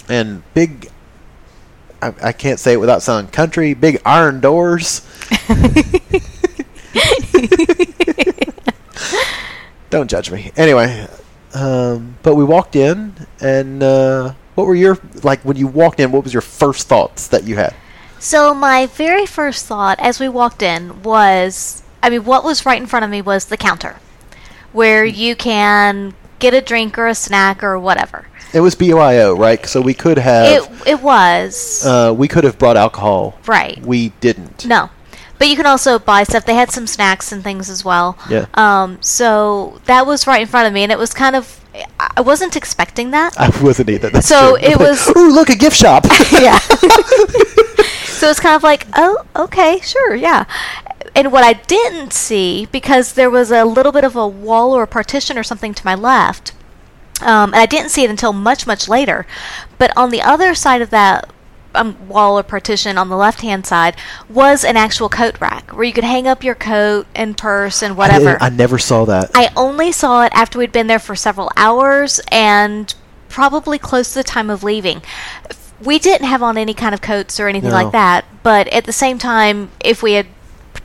[0.08, 0.90] and big.
[2.02, 3.74] I, I can't say it without sounding country.
[3.74, 5.02] Big iron doors.
[9.90, 10.52] Don't judge me.
[10.56, 11.06] Anyway,
[11.54, 16.12] um, but we walked in, and uh, what were your like when you walked in?
[16.12, 17.74] What was your first thoughts that you had?
[18.18, 22.81] So my very first thought as we walked in was I mean, what was right
[22.81, 23.96] in front of me was the counter,
[24.72, 28.26] where you can get a drink or a snack or whatever.
[28.54, 29.64] It was BYO, right?
[29.66, 33.38] So we could have It it was uh, we could have brought alcohol.
[33.46, 33.81] right.
[33.85, 34.64] We didn't.
[34.64, 34.90] No.
[35.38, 36.44] But you can also buy stuff.
[36.46, 38.18] They had some snacks and things as well.
[38.28, 38.46] Yeah.
[38.54, 41.61] Um, so that was right in front of me, and it was kind of.
[41.98, 43.38] I wasn't expecting that.
[43.38, 44.10] I wasn't either.
[44.10, 44.68] That's So true.
[44.70, 46.04] it was- Ooh, look, a gift shop.
[46.32, 46.58] yeah.
[48.06, 50.44] so it's kind of like, oh, okay, sure, yeah.
[51.14, 54.82] And what I didn't see, because there was a little bit of a wall or
[54.82, 56.52] a partition or something to my left,
[57.20, 59.26] um, and I didn't see it until much, much later.
[59.78, 61.28] But on the other side of that
[61.74, 63.94] um, wall or partition, on the left hand side,
[64.28, 67.96] was an actual coat rack where you could hang up your coat and purse and
[67.96, 68.24] whatever.
[68.33, 69.31] didn't- I never saw that.
[69.35, 72.94] I only saw it after we'd been there for several hours and
[73.28, 75.02] probably close to the time of leaving.
[75.83, 77.76] We didn't have on any kind of coats or anything No.
[77.76, 80.26] like that, but at the same time, if we had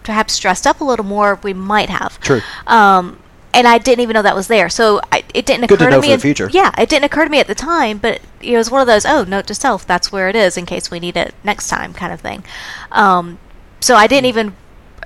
[0.03, 2.19] perhaps dressed up a little more, we might have.
[2.19, 2.41] True.
[2.67, 3.17] Um,
[3.53, 5.91] and I didn't even know that was there, so I, it didn't Good to occur
[5.91, 6.09] know me.
[6.09, 6.49] for the future.
[6.51, 9.05] Yeah, it didn't occur to me at the time, but it was one of those.
[9.05, 11.93] Oh, note to self: that's where it is in case we need it next time,
[11.93, 12.43] kind of thing.
[12.91, 13.37] Um,
[13.79, 14.55] so I didn't even.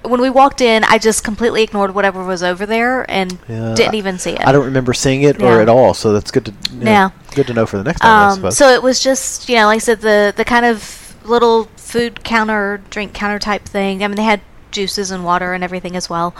[0.03, 3.95] When we walked in, I just completely ignored whatever was over there and Yeah, didn't
[3.95, 4.47] even see it.
[4.47, 7.09] I don't remember seeing it or at all, so that's good to yeah, Yeah.
[7.35, 8.11] good to know for the next time.
[8.11, 8.57] I Um, suppose.
[8.57, 12.23] so it was just, you know, like I said, the the kind of little food
[12.23, 14.03] counter, drink counter type thing.
[14.03, 14.39] I mean, they had
[14.71, 16.33] juices and water and everything as well.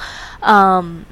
[0.43, 1.05] Um,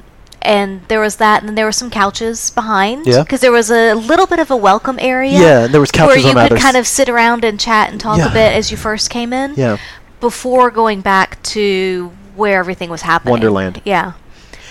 [0.45, 3.05] and there was that, and then there were some couches behind.
[3.05, 3.23] Yeah.
[3.23, 5.39] Because there was a little bit of a welcome area.
[5.39, 7.91] Yeah, and there was couches where you could either kind of sit around and chat
[7.91, 8.29] and talk Yeah.
[8.29, 9.55] a bit as you first came in.
[9.55, 9.77] yeah,
[10.19, 13.31] Before going back to where everything was happening.
[13.31, 13.81] Wonderland.
[13.85, 14.13] Yeah.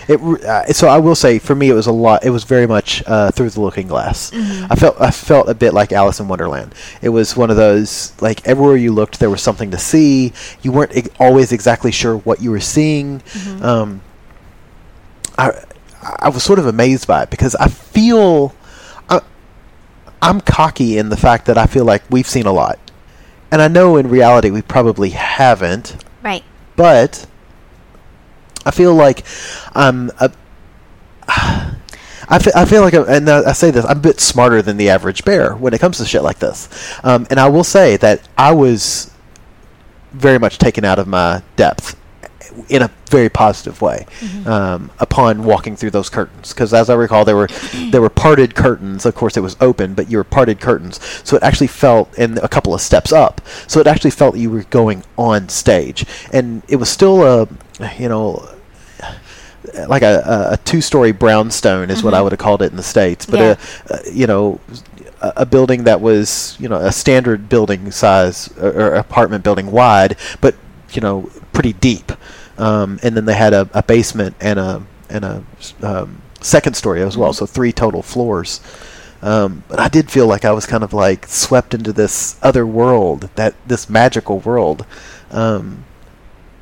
[0.07, 0.21] it.
[0.21, 2.25] Uh, so I will say, for me, it was a lot.
[2.27, 4.31] It was very much uh, through the looking glass.
[4.33, 4.67] Mm-hmm.
[4.71, 6.75] I felt I felt a bit like Alice in Wonderland.
[7.01, 10.33] It was one of those like everywhere you looked, there was something to see.
[10.61, 13.21] You weren't e- always exactly sure what you were seeing.
[13.21, 13.65] Mm-hmm.
[13.65, 14.01] Um,
[15.39, 15.65] I
[16.21, 18.55] I was sort of amazed by it because I feel
[19.09, 19.21] I,
[20.23, 22.79] I'm cocky in the fact that I feel like we've seen a lot,
[23.51, 26.45] and I know in reality we probably haven't, Right.
[26.77, 27.27] but
[28.67, 29.25] I feel like
[29.75, 30.31] I'm a.
[32.27, 34.79] I feel, I feel like, I'm, and I say this, I'm a bit smarter than
[34.79, 36.71] the average bear when it comes to shit like this.
[37.05, 39.11] Um, and I will say that I was
[40.13, 41.97] very much taken out of my depth
[42.69, 44.49] in a very positive way mm-hmm.
[44.49, 46.53] um, upon walking through those curtains.
[46.53, 47.49] Because as I recall, there were
[47.91, 49.07] there were parted curtains.
[49.07, 52.39] Of course, it was open, but you were parted curtains, so it actually felt, and
[52.39, 56.63] a couple of steps up, so it actually felt you were going on stage, and
[56.69, 57.49] it was still a,
[57.99, 58.49] you know.
[59.89, 62.25] Like a, a, two-story brownstone is what I mm-hmm.
[62.25, 63.57] would have called it in the states, but uh, Yeah.
[63.89, 64.61] a, a you know
[65.25, 69.71] a, a building that was you know a standard building size or, or apartment building
[69.71, 70.55] wide, but
[70.93, 72.13] you know pretty deep.
[72.59, 75.45] Um, and then they had a, a basement and a and a
[75.83, 78.61] um, second story as well, so three total floors.
[79.23, 82.67] Um, but I did feel like I was kind of like swept into this other
[82.67, 84.85] world, that this magical world,
[85.31, 85.85] um,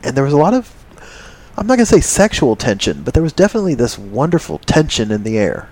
[0.04, 0.72] and there was a lot of
[1.56, 5.38] I'm not gonna say sexual tension, but there was definitely this wonderful tension in the
[5.38, 5.68] air.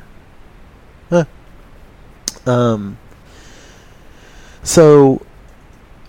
[1.09, 1.25] Huh.
[2.47, 2.99] Um.
[4.63, 5.25] So,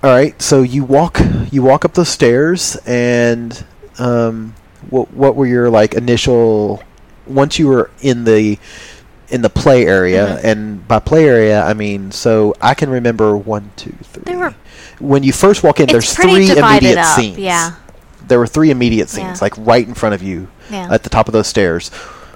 [0.03, 0.39] all right.
[0.41, 1.19] So you walk,
[1.51, 3.63] you walk up the stairs, and
[3.99, 4.55] um,
[4.89, 6.83] what what were your like initial
[7.27, 8.57] once you were in the
[9.29, 10.43] in the play area, Mhm.
[10.43, 14.23] and by play area I mean so I can remember one, two, three.
[14.25, 14.55] There were-
[14.99, 17.37] when you first walk in, there's three immediate up, scenes.
[17.39, 17.71] yeah.
[18.27, 19.45] There were three immediate scenes, Yeah.
[19.45, 20.89] like right in front of you, Yeah.
[20.91, 21.89] at the top of those stairs.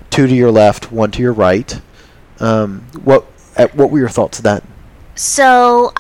[0.10, 1.80] Two to your left, one to your right.
[2.40, 3.26] Um, what
[3.56, 4.64] at, what were your thoughts of that?
[5.16, 5.94] So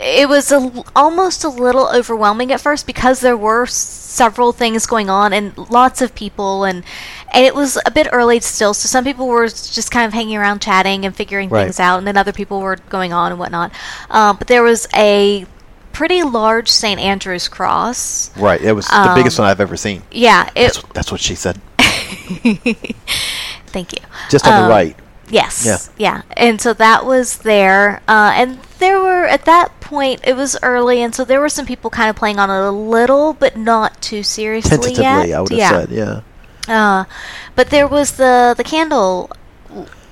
[0.00, 5.10] it was a, almost a little overwhelming at first because there were several things going
[5.10, 6.84] on and lots of people and
[7.34, 10.36] and it was a bit early still so some people were just kind of hanging
[10.36, 11.64] around chatting and figuring Right.
[11.64, 13.72] things out and then other people were going on and whatnot
[14.10, 15.46] um, but there was a
[15.92, 20.02] pretty large st andrew's cross Right, it was the Um, biggest one I've ever seen.
[20.12, 21.60] yeah it, That's, that's what she said.
[23.66, 23.98] thank you
[24.30, 24.96] Just on Um, the right.
[25.30, 25.66] Yes.
[25.66, 25.78] Yeah.
[25.98, 26.22] Yeah.
[26.38, 28.00] And so that was there.
[28.08, 31.66] Uh, and there were, at that point, it was early, and so there were some
[31.66, 35.32] people kind of playing on it a little, but not too seriously Tentatively, yet.
[35.36, 35.70] I would have yeah.
[35.70, 36.20] said, yeah.
[36.68, 37.04] Uh,
[37.54, 39.30] but there was the, the candle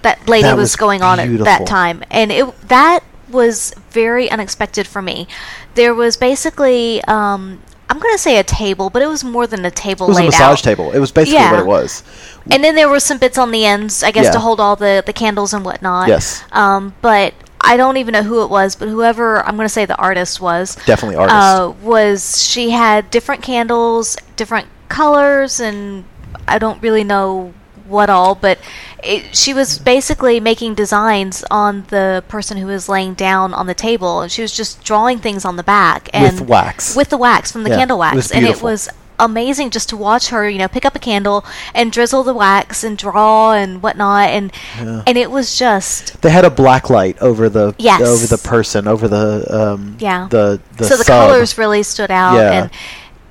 [0.02, 2.02] that lady That was, was going on at that time.
[2.10, 5.26] And it that was very unexpected for me.
[5.74, 9.64] There was basically, um, I'm going to say a table, but it was more than
[9.64, 10.64] a table It was a massage out.
[10.64, 10.92] table.
[10.92, 11.50] It was basically Yeah.
[11.50, 12.02] what it was.
[12.50, 14.32] And then there were some bits on the ends, I guess, Yeah.
[14.32, 16.08] to hold all the, the candles and whatnot.
[16.08, 16.42] Yes.
[16.52, 17.34] Um, but
[17.66, 20.40] I don't even know who it was, but whoever I'm going to say the artist
[20.40, 21.36] was, Definitely artist.
[21.36, 26.04] uh, was she had different candles, different colors and
[26.48, 27.52] I don't really know
[27.86, 28.58] what all, but
[29.02, 33.74] it, she was basically making designs on the person who was laying down on the
[33.74, 36.96] table, and she was just drawing things on the back and With wax.
[36.96, 40.28] with the wax from the Yeah, candle wax, and it was amazing just to watch
[40.28, 44.28] her, you know, pick up a candle and drizzle the wax and draw and whatnot,
[44.30, 48.00] and and it was just They had a black light over the Yes.
[48.02, 50.28] over the person over the um Yeah.
[50.30, 51.28] the the so the sub.
[51.30, 52.52] colors really stood out, Yeah.
[52.62, 52.70] and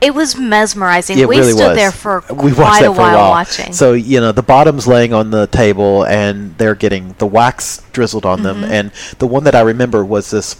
[0.01, 1.17] it was mesmerizing.
[1.17, 1.77] It we really stood was.
[1.77, 3.29] there for we quite a for while a while.
[3.31, 3.71] watching.
[3.73, 8.25] So you know the bottom's laying on the table and they're getting the wax drizzled
[8.25, 8.61] on Mm-hmm.
[8.61, 8.71] them.
[8.71, 10.57] And the one that I remember was this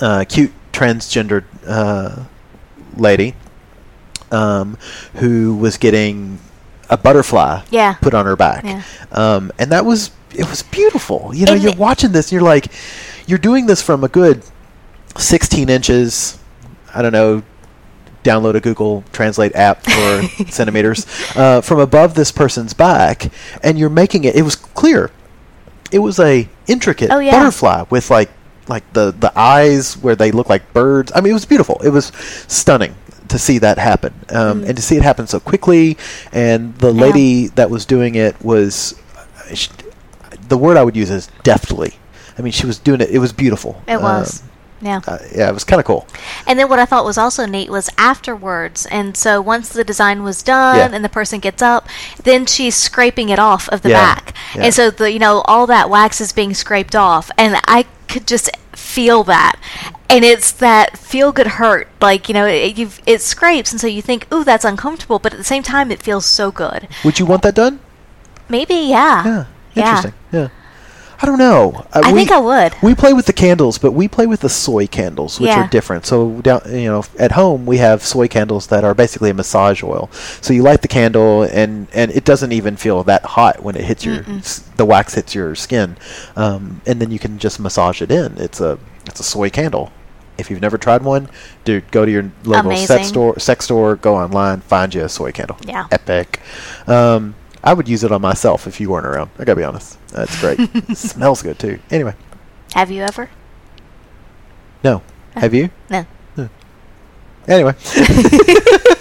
[0.00, 2.22] uh, cute transgendered uh,
[2.96, 3.34] lady
[4.30, 4.76] um,
[5.14, 6.38] who was getting
[6.90, 7.94] a butterfly Yeah.
[8.00, 8.64] put on her back.
[8.64, 8.82] Yeah.
[9.12, 11.30] Um, and that was it was beautiful.
[11.34, 12.66] You know, And you're watching this and you're like,
[13.26, 14.42] you're doing this from a good
[15.16, 16.38] 16 inches.
[16.94, 17.42] I don't know.
[18.24, 23.30] Download a Google Translate app for centimeters uh, from above this person's back,
[23.62, 24.34] and you're making it.
[24.34, 25.10] It was clear.
[25.92, 27.30] It was a intricate Oh, yeah.
[27.30, 28.28] butterfly with like
[28.66, 31.10] like the the eyes where they look like birds.
[31.14, 31.80] I mean, it was beautiful.
[31.82, 32.06] It was
[32.48, 32.94] stunning
[33.28, 35.96] to see that happen, um, and to see it happen so quickly.
[36.32, 36.96] And the Mm.
[36.96, 37.02] Yeah.
[37.06, 39.68] lady that was doing it was, uh, sh-
[40.48, 41.98] the word I would use is deftly.
[42.38, 43.10] I mean, she was doing it.
[43.10, 43.82] It was beautiful.
[43.86, 44.40] it was.
[44.42, 44.48] Um,
[44.80, 45.00] yeah.
[45.08, 46.06] uh, yeah, it was kind of cool.
[46.46, 48.86] And then what I thought was also neat was afterwards.
[48.86, 50.90] And so once the design was done Yeah.
[50.92, 51.88] and the person gets up,
[52.22, 54.34] then she's scraping it off of the Yeah, back.
[54.54, 54.64] yeah.
[54.66, 58.26] And so the you know all that wax is being scraped off and I could
[58.26, 58.50] just
[58.98, 59.54] feel that.
[60.10, 61.86] And it's that feel good hurt.
[62.00, 65.32] Like, you know, it, you've, it scrapes and so you think, "Ooh, that's uncomfortable," but
[65.32, 66.88] at the same time it feels so good.
[67.04, 67.78] Would you want that done?
[68.48, 68.74] Maybe.
[68.74, 69.44] Yeah, Yeah.
[69.76, 70.14] interesting.
[70.32, 70.48] Yeah,
[71.20, 71.84] I don't know.
[71.92, 72.74] Uh, I we- think I would.
[72.80, 75.64] We play with the candles, but we play with the soy candles, which Yeah.
[75.64, 76.06] are different.
[76.06, 79.82] So down, you know, at home we have soy candles that are basically a massage
[79.82, 80.08] oil.
[80.40, 83.82] So you light the candle, and and it doesn't even feel that hot when it
[83.84, 85.96] hits your s- the wax hits your skin,
[86.36, 88.34] um, and then you can just massage it in.
[88.38, 89.90] It's a it's a soy candle.
[90.38, 91.28] If you've never tried one,
[91.64, 92.86] dude, go to your local Amazing.
[92.86, 95.56] sex store, sex store, go online, find you a soy candle.
[95.66, 95.86] Yeah.
[95.90, 96.38] epic.
[96.86, 99.30] Um, I would use it on myself if you weren't around.
[99.38, 99.98] I gotta be honest.
[100.08, 100.58] That's great.
[100.96, 101.78] smells good too.
[101.90, 102.14] Anyway,
[102.74, 103.28] Have you ever?
[104.84, 105.02] no.
[105.34, 105.70] Have you?
[105.90, 106.06] No.
[107.46, 107.74] Anyway.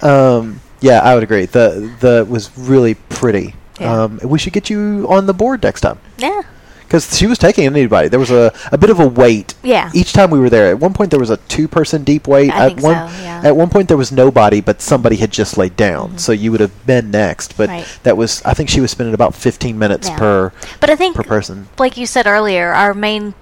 [0.02, 1.46] um, yeah, I would agree.
[1.46, 3.54] The the was really pretty.
[3.80, 4.04] Yeah.
[4.04, 6.40] Um, we should get you on the board next time Yeah.
[6.86, 8.08] Because she was taking anybody.
[8.08, 9.54] There was a, a bit of a wait.
[9.62, 9.90] Yeah.
[9.94, 12.50] Each time we were there, at one point there was a two person deep wait.
[12.52, 13.40] I at think one so, yeah.
[13.44, 16.60] at one point there was nobody, but somebody had just laid down, so you would
[16.60, 17.56] have been next.
[17.56, 17.78] But Mm-hmm.
[17.78, 17.98] Right.
[18.04, 20.18] that was I think she was spending about fifteen minutes Yeah.
[20.18, 21.68] per But I think per person.
[21.78, 23.34] like you said earlier, our main,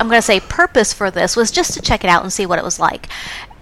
[0.00, 2.46] I'm going to say, purpose for this was just to check it out and see
[2.46, 3.08] what it was like.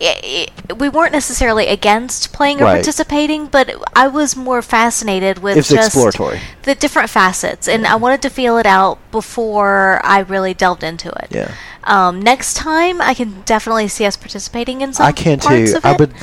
[0.01, 2.75] I i we weren't necessarily against playing or Right.
[2.75, 6.40] participating, but I was more fascinated with It's just exploratory.
[6.64, 11.09] the different facets, and I wanted to feel it out before I really delved into
[11.11, 11.29] it.
[11.31, 11.51] Yeah.
[11.85, 15.77] Um, next time, I can definitely see us participating in some I can parts too.
[15.79, 16.14] of I it, would.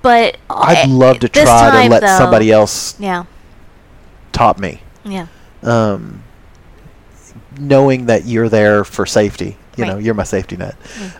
[0.00, 3.24] but I'd love to try to let though- somebody else Yeah,
[4.32, 4.80] top me.
[5.04, 5.26] yeah,
[5.62, 6.22] um,
[7.58, 9.56] knowing that you're there for safety.
[9.76, 10.74] You know, you're my safety net.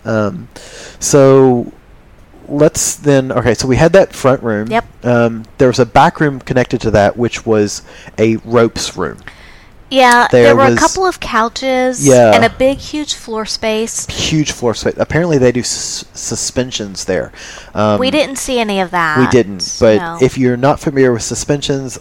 [0.04, 0.48] Um,
[0.98, 1.72] so
[2.48, 3.30] let's then.
[3.30, 4.68] Okay, so we had that front room.
[4.68, 5.04] Yep.
[5.04, 7.82] Um, there was a back room connected to that, which was
[8.18, 9.18] a ropes room.
[9.90, 10.26] yeah.
[10.32, 12.32] There, There were a couple of couches Yeah.
[12.34, 14.06] and a big, huge floor space.
[14.06, 14.94] Huge floor space.
[14.98, 17.32] Apparently, they do s- suspensions there.
[17.74, 19.18] Um, we didn't see any of that.
[19.18, 19.76] We didn't.
[19.78, 20.18] But no.
[20.20, 21.98] if you're not familiar with suspensions,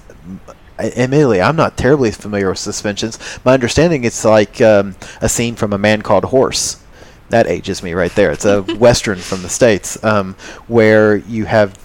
[0.79, 3.19] admittedly, I'm not terribly familiar with suspensions.
[3.43, 6.83] My understanding it's like um, a scene from A Man Called Horse.
[7.29, 8.31] That ages me right there.
[8.31, 10.35] It's a western from the states um,
[10.67, 11.77] where you have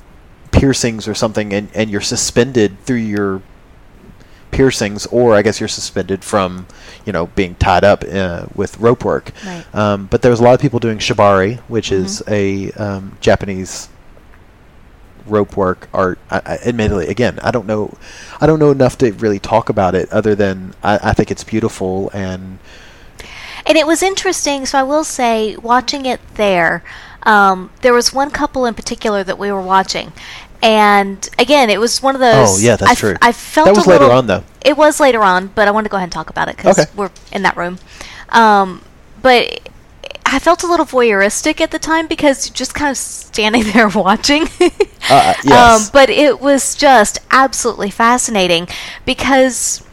[0.53, 3.43] piercings or something, and, and you're suspended through your
[4.53, 6.67] piercings, or I guess you're suspended from,
[7.05, 9.33] you know, being tied up uh, with rope work.
[9.45, 9.65] Right.
[9.75, 13.89] Um, but there was a lot of people doing shibari, which is a um, Japanese
[15.27, 16.19] rope work art.
[16.31, 17.97] I, I, admittedly, again, I don't know,
[18.41, 20.11] I don't know enough to really talk about it.
[20.13, 22.59] Other than I, I think it's beautiful and
[23.67, 26.83] And it was interesting, so I will say, watching it there,
[27.25, 30.13] um, there was one couple in particular that we were watching.
[30.65, 32.59] And again, it was one of those.
[32.59, 33.17] Oh, yeah, that's I true.
[33.21, 34.45] I felt That was a later little- on, though.
[34.65, 36.79] It was later on, but I want to go ahead and talk about it because
[36.79, 36.91] Okay.
[36.97, 37.79] we're in that room.
[38.29, 38.83] Um,
[39.21, 39.69] but
[40.33, 44.49] I felt a little voyeuristic at the time because just kind of standing there watching.
[45.11, 45.87] Uh, yes.
[45.87, 48.69] Um, but it was just absolutely fascinating
[49.05, 49.85] because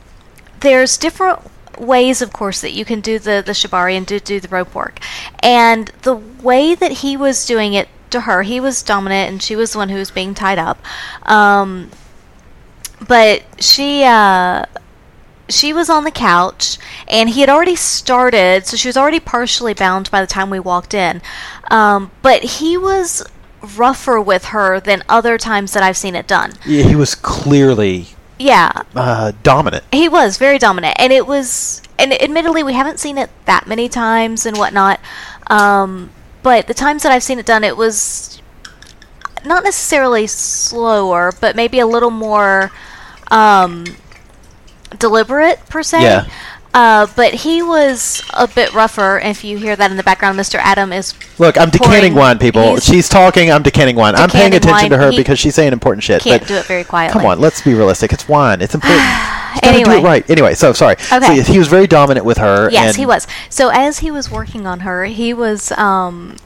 [0.59, 1.39] there's different
[1.79, 4.75] ways, of course, that you can do the, the shibari and do, do the rope
[4.75, 4.99] work.
[5.41, 8.43] And the way that he was doing it to her.
[8.43, 10.79] He was dominant, and she was the one who was being tied up.
[11.23, 11.89] Um,
[13.07, 14.65] but she uh,
[15.49, 16.77] she was on the couch,
[17.07, 20.59] and he had already started, so she was already partially bound by the time we
[20.59, 21.21] walked in.
[21.69, 23.23] Um, but he was
[23.75, 26.53] rougher with her than other times that I've seen it done.
[26.65, 29.83] Yeah, he was clearly Yeah, uh, dominant.
[29.91, 33.89] he was very dominant, and it was, and admittedly, we haven't seen it that many
[33.89, 34.99] times and whatnot.
[35.47, 38.41] Um, but the times that I've seen it done, it was
[39.45, 42.71] not necessarily slower, but maybe a little more
[43.31, 43.83] um,
[44.97, 46.01] deliberate per se.
[46.01, 46.27] Yeah.
[46.71, 49.17] Uh, but he was a bit rougher.
[49.23, 50.59] If you hear that in the background, Mr.
[50.59, 52.77] Adam is Look, I'm decanting wine, people.
[52.77, 53.51] She's talking.
[53.51, 54.15] I'm decanting wine.
[54.15, 56.21] I'm paying Decanting attention to her He because she's saying important shit.
[56.21, 57.13] can't but do it very quietly.
[57.19, 58.13] Come on, let's be realistic.
[58.13, 58.61] It's wine.
[58.61, 59.01] It's important.
[59.49, 59.99] You gotta do Anyway.
[60.01, 60.29] it right.
[60.29, 60.93] Anyway, so sorry.
[61.11, 61.41] Okay.
[61.41, 62.69] So he was very dominant with her.
[62.69, 63.25] Yes, he was.
[63.49, 65.71] So as he was working on her, he was.
[65.71, 66.37] Um,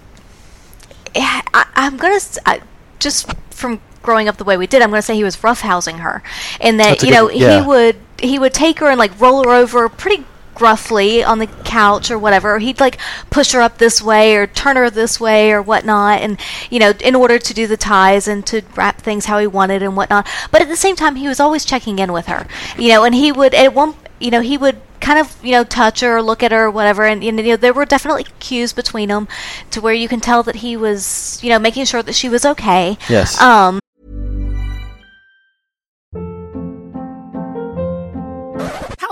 [1.14, 2.62] I, I'm gonna I
[3.00, 6.24] just from growing up the way we did, I'm gonna say he was roughhousing her,
[6.62, 7.62] and that you know good- yeah.
[7.62, 11.48] he would he would take her and like roll her over pretty gruffly on the
[11.48, 12.60] couch or whatever.
[12.60, 12.98] He'd like
[13.30, 16.94] push her up this way or turn her this way or whatnot, and you know
[17.02, 20.28] in order to do the ties and to wrap things how he wanted and whatnot.
[20.52, 22.48] But at the same time, he was always checking in with her,
[22.78, 25.66] you know, and he would at one you know he would kind of you know
[25.66, 28.72] touch her or look at her or whatever and you know there were definitely cues
[28.72, 29.28] between them
[29.70, 32.46] to where you can tell that he was you know making sure that she was
[32.46, 33.40] okay Yes.
[33.42, 33.82] um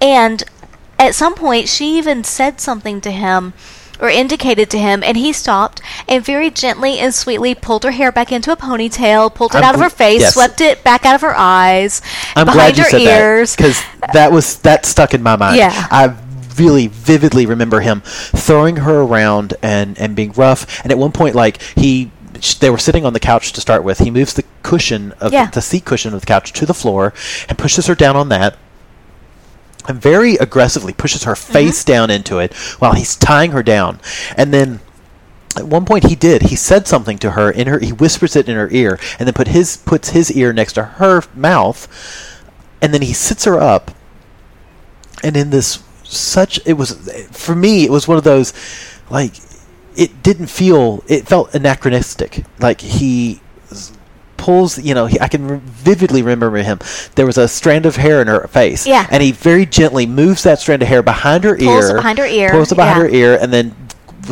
[0.00, 0.42] and
[0.98, 3.52] at some point she even said something to him
[4.00, 8.10] or indicated to him and he stopped and very gently and sweetly pulled her hair
[8.10, 10.34] back into a ponytail pulled it I'm out of her face yes.
[10.34, 12.02] swept it back out of her eyes
[12.34, 13.80] I'm behind glad you her ears because
[14.12, 15.56] that was that stuck in my mind.
[15.56, 15.86] Yeah.
[15.90, 16.16] I
[16.58, 20.82] really vividly remember him throwing her around and and being rough.
[20.82, 22.10] And at one point, like he.
[22.60, 23.98] They were sitting on the couch to start with.
[23.98, 25.46] He moves the cushion of Yeah.
[25.46, 27.12] the, the seat cushion of the couch to the floor
[27.50, 28.56] and pushes her down on that.
[29.88, 31.52] And very aggressively pushes her Mm-hmm.
[31.52, 34.00] face down into it while he's tying her down.
[34.36, 34.80] And then
[35.56, 36.42] at one point he did.
[36.42, 37.78] He said something to her in her.
[37.78, 40.84] He whispers it in her ear, and then put his puts his ear next to
[40.84, 41.88] her mouth,
[42.80, 43.90] and then he sits her up.
[45.22, 46.92] And in this such it was
[47.30, 48.52] for me it was one of those
[49.10, 49.34] like
[49.96, 53.40] it didn't feel it felt anachronistic like he
[54.40, 56.78] pulls you know he, i can re- vividly remember him
[57.14, 59.06] there was a strand of hair in her face Yeah.
[59.10, 62.18] and he very gently moves that strand of hair behind her Pulls ear it behind
[62.18, 63.02] her ear, pulls it behind yeah.
[63.02, 63.76] her ear and then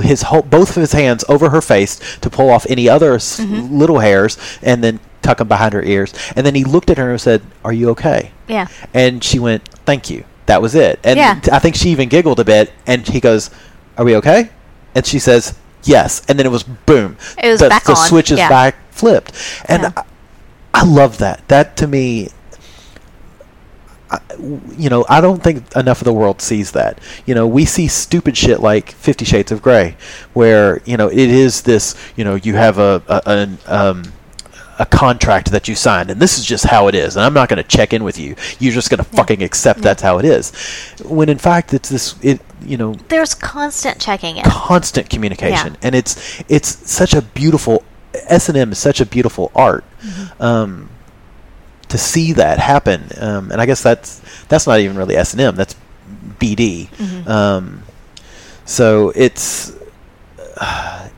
[0.02, 3.76] his whole, both of his hands over her face to pull off any other Mm-hmm.
[3.78, 7.10] little hairs and then tuck them behind her ears and then he looked at her
[7.10, 10.98] and said are you okay yeah and she went, "Thank you." That was it.
[11.04, 11.38] And Yeah.
[11.52, 12.72] I think she even giggled a bit.
[12.86, 13.50] And he goes,
[13.98, 14.48] "Are we okay?"
[14.94, 15.54] And she says,
[15.84, 17.18] "Yes." And then it was boom.
[17.42, 18.48] It was the, back the on, switch is yeah.
[18.48, 19.32] back flipped,
[19.66, 19.92] and Yeah.
[19.96, 20.02] I,
[20.74, 21.46] I love that.
[21.48, 22.28] That to me.
[24.10, 24.20] I-
[24.78, 26.98] You know, I don't think enough of the world sees that.
[27.26, 29.96] You know, we see stupid shit like Fifty Shades of Grey,
[30.32, 31.94] where you know it is this.
[32.16, 34.12] You know, you have a, a an um,
[34.78, 37.48] a contract that you signed, and this is just how it is, and I'm not
[37.50, 38.34] going to check in with you.
[38.60, 40.52] You're just going to fucking accept that's how it is.
[41.04, 42.14] When in fact, it's this.
[42.22, 45.78] It you know there's constant checking in constant communication, Yeah.
[45.82, 47.82] and it's it's such a beautiful
[48.14, 49.84] S and M is such a beautiful art.
[50.40, 50.90] Um,
[51.88, 55.40] to see that happen, um, and I guess that's that's not even really S and
[55.40, 55.56] M.
[55.56, 55.74] That's
[56.38, 56.88] BD.
[57.26, 57.82] Um,
[58.66, 59.74] so it's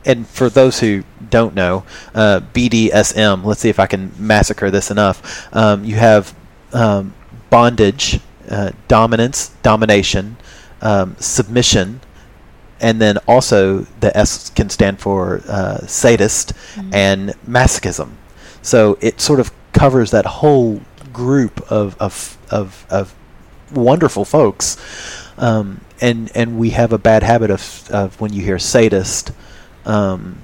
[0.05, 1.83] and for those who don't know,
[2.13, 3.43] uh, BDSM.
[3.43, 5.53] Let's see if I can massacre this enough.
[5.55, 6.35] Um, you have
[6.73, 7.13] um,
[7.49, 8.19] bondage,
[8.49, 10.37] uh, dominance, domination,
[10.81, 12.01] um, submission,
[12.81, 16.53] and then also the S can stand for uh, sadist
[16.91, 18.13] and masochism.
[18.61, 20.81] So it sort of covers that whole
[21.13, 23.15] group of of of, of
[23.71, 24.77] wonderful folks.
[25.37, 29.31] Um, and and we have a bad habit of of when you hear sadist,
[29.85, 30.39] um,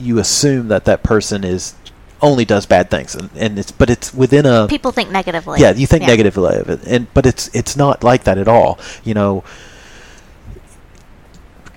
[0.00, 1.74] you assume that that person is
[2.22, 5.60] only does bad things, and, and it's but it's within a People think negatively.
[5.60, 8.78] yeah, you think negatively of it, and but it's it's not like that at all.
[9.04, 9.44] You know,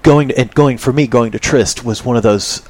[0.03, 2.63] going to, and going for me, going to Trist was one of those.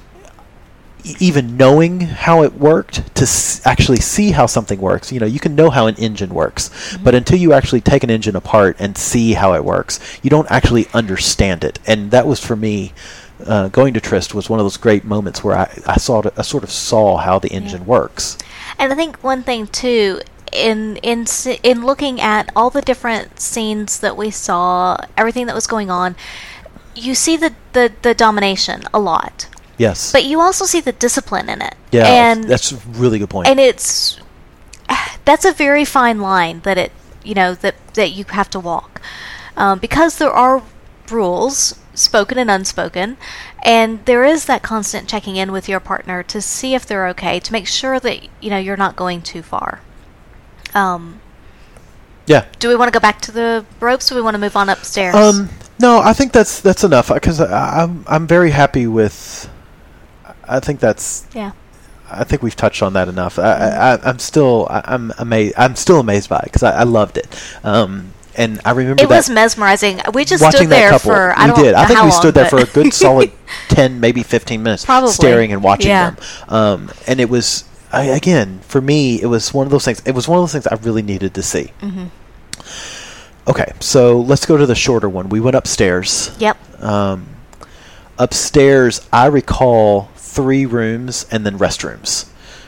[1.20, 5.40] Even knowing how it worked to s- actually see how something works, you know, you
[5.40, 8.98] can know how an engine works, but until you actually take an engine apart and
[8.98, 11.80] see how it works, you don't actually understand it.
[11.88, 12.92] And that was for me.
[13.46, 16.42] Uh, going to Trist was one of those great moments where I, I saw I
[16.42, 18.38] sort of saw how the engine works.
[18.78, 20.20] And I think one thing too,
[20.52, 21.26] in in
[21.64, 26.18] in looking at all the different scenes that we saw, everything that was going on,
[27.00, 29.48] you see the the, the domination a lot,
[29.78, 31.76] Yes, but you also see the discipline in it.
[31.92, 33.48] yeah, and that's a really good point.
[33.48, 34.20] and it's
[35.26, 36.92] that's a very fine line that it
[37.24, 39.02] you know that that you have to walk.
[39.58, 40.64] Um, because there are
[41.12, 43.18] rules spoken and unspoken
[43.64, 47.42] and there is that constant checking in with your partner to see if they're okay
[47.42, 49.82] to make sure that you know you're not going too far.
[50.74, 51.20] Um,
[52.26, 54.10] yeah, do we want to go back to the ropes?
[54.12, 55.16] Or do we want to move on upstairs?
[55.16, 55.50] Um,
[55.80, 59.50] no, I think that's that's enough because I'm I'm very happy with.
[60.48, 61.28] I think that's.
[61.34, 61.52] yeah
[62.12, 63.38] I think we've touched on that enough.
[63.38, 65.56] I, I, I'm still I, I'm amazed.
[65.58, 67.28] I'm still amazed by it because I, I loved it.
[67.64, 71.12] Um, and I remember it was mesmerizing we just watching stood that there couple.
[71.12, 71.74] for we i don't did.
[71.74, 73.32] I think we long, stood there for a good solid
[73.68, 75.12] ten, maybe fifteen minutes, Probably.
[75.12, 76.12] staring and watching Yeah.
[76.12, 76.24] them.
[76.48, 80.02] Um, and it was I, again for me, it was one of those things.
[80.06, 81.72] It was one of those things I really needed to see.
[81.82, 82.06] Mm-hmm.
[83.50, 85.30] Okay, so let's go to the shorter one.
[85.30, 86.36] We went upstairs.
[86.40, 87.28] yep Um,
[88.18, 92.28] upstairs, I recall three rooms and then restrooms.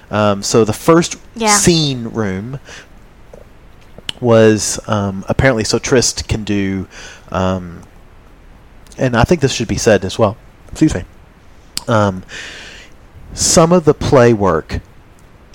[0.10, 1.50] Um, so the first Yeah.
[1.56, 2.60] scene room
[4.20, 6.88] was um, apparently so Trist can do,
[7.32, 7.82] um,
[8.98, 10.36] and I think this should be said as well.
[10.72, 11.04] Excuse me.
[11.88, 12.24] Um,
[13.34, 14.80] some of the play work,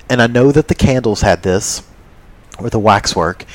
[0.09, 1.83] and I know that the candles had this,
[2.59, 3.45] or the waxwork,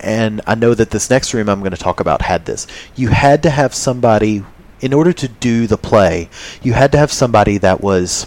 [0.00, 2.66] and I know that this next room I'm going to talk about had this.
[2.96, 4.44] You had to have somebody,
[4.80, 6.28] in order to do the play,
[6.62, 8.26] you had to have somebody that was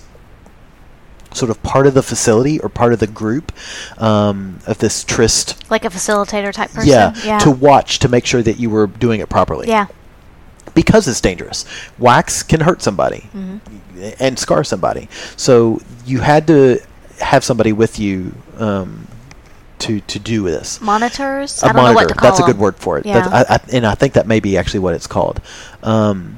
[1.33, 3.51] sort of part of the facility or part of the group
[3.97, 5.69] um, of this tryst.
[5.71, 8.85] like a facilitator type person Yeah, yeah to watch to make sure that you were
[8.85, 9.67] doing it properly.
[9.67, 9.87] yeah
[10.75, 11.65] because it's dangerous.
[11.99, 14.09] Wax can hurt somebody Mm-hmm.
[14.19, 15.07] and scar somebody.
[15.37, 16.79] So you had to
[17.19, 19.07] have somebody with you um,
[19.87, 20.79] to to do this.
[20.81, 21.95] monitors A I don't know monitor.
[21.95, 23.05] what to call That's a good word for it.
[23.05, 23.27] Yeah.
[23.31, 25.41] I, I, and I think that may be actually what it's called.
[25.81, 26.37] Um,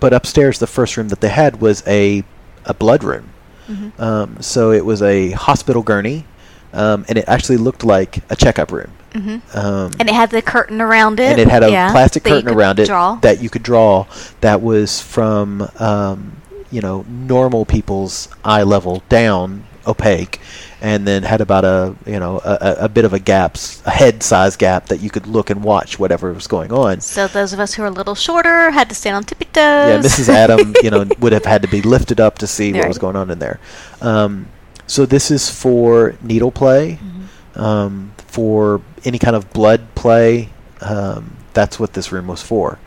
[0.00, 2.24] but upstairs, the first room that they had was a
[2.64, 3.30] a blood room.
[3.68, 4.02] Mm-hmm.
[4.02, 6.24] Um, so it was a hospital gurney,
[6.72, 8.90] um, and it actually looked like a checkup room.
[9.12, 9.40] Mhm.
[9.56, 11.32] Um, And it had the curtain around it.
[11.32, 13.16] and it had a yeah, plastic curtain around it Draw.
[13.22, 14.06] that you could draw
[14.40, 16.36] that was from um,
[16.70, 20.40] you know normal people's eye level down opaque
[20.82, 23.56] and then had about a you know a, a- bit of a gap
[23.86, 27.26] a head size gap that you could look and watch whatever was going on so
[27.28, 29.54] those of us who are a little shorter had to stand on tippy toes.
[29.54, 32.86] yeah mrs adam you know would have had to be lifted up to see what
[32.88, 33.58] was going on in there
[34.02, 34.46] um,
[34.86, 37.60] so this is for needle play Mm-hmm.
[37.60, 40.50] um, for any kind of blood play
[40.82, 42.78] um, that's what this room was for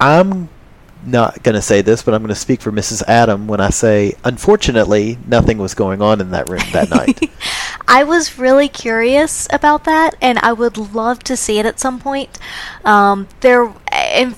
[0.00, 0.48] i'm
[1.06, 3.70] not going to say this but i'm going to speak for mrs adam when i
[3.70, 7.30] say unfortunately nothing was going on in that room that night
[7.86, 12.00] I was really curious about that, and I would love to see it at some
[12.00, 12.38] point.
[12.84, 14.36] Um, there, and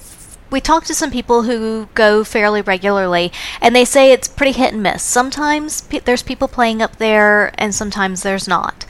[0.51, 4.73] we talked to some people who go fairly regularly, and they say it's pretty hit
[4.73, 5.03] and miss.
[5.03, 8.85] Sometimes pe- there's people playing up there, and sometimes there's not.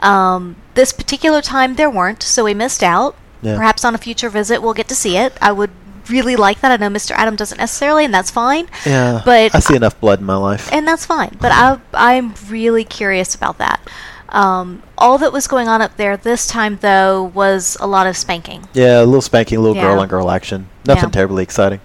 [0.00, 3.16] Um, this particular time there weren't, so we missed out.
[3.42, 3.56] Yeah.
[3.56, 5.32] Perhaps on a future visit we'll get to see it.
[5.40, 5.70] I would
[6.10, 6.70] really like that.
[6.72, 7.12] I know Mr.
[7.12, 8.66] Adam doesn't necessarily, and that's fine.
[8.86, 11.36] yeah But i see enough blood in my life and that's fine.
[11.40, 13.80] But I, I'm really curious about that.
[14.28, 18.16] Um, all that was going on up there this time, though, was a lot of
[18.16, 18.68] spanking.
[18.74, 21.10] yeah a little spanking a little girl on girl action nothing Yeah.
[21.10, 21.80] terribly exciting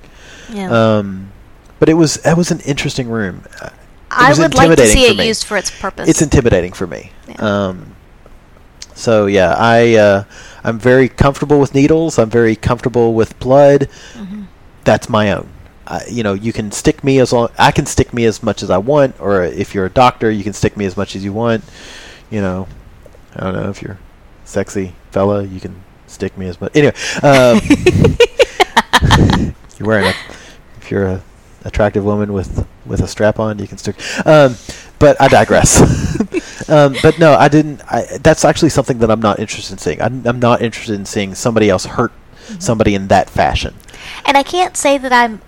[0.50, 0.70] Yeah.
[0.98, 1.32] um,
[1.80, 3.74] but it was that was an interesting room Uh, it
[4.12, 5.28] I would like to see it me.
[5.28, 6.08] used for its purpose.
[6.08, 7.12] it's intimidating for me.
[7.28, 7.36] Yeah.
[7.68, 7.96] Um,
[8.94, 10.24] so yeah, I uh,
[10.66, 12.18] I'm very comfortable with needles.
[12.18, 13.82] I'm very comfortable with blood.
[14.14, 14.46] Mm-hmm.
[14.84, 15.48] That's my own.
[15.86, 17.50] I, you know, you can stick me as long.
[17.60, 20.44] I can stick me as much as I want, or if you're a doctor, you
[20.44, 21.64] can stick me as much as you want.
[22.32, 22.68] You know,
[23.36, 24.00] I don't know if you're a
[24.46, 26.76] sexy fella, you can stick me as much.
[26.76, 27.62] Anyway, um,
[29.78, 30.14] you're wearing a
[30.82, 31.24] if you're a
[31.64, 33.96] attractive woman with with a strap on, you can stick.
[34.26, 34.56] Um,
[35.00, 36.70] but I digress.
[36.70, 37.82] um, but no, I didn't.
[37.92, 40.02] I, that's actually something that I'm not interested in seeing.
[40.02, 42.12] I'm, I'm not interested in seeing somebody else hurt
[42.60, 43.76] somebody in that fashion.
[44.26, 45.42] And I can't say that I'm.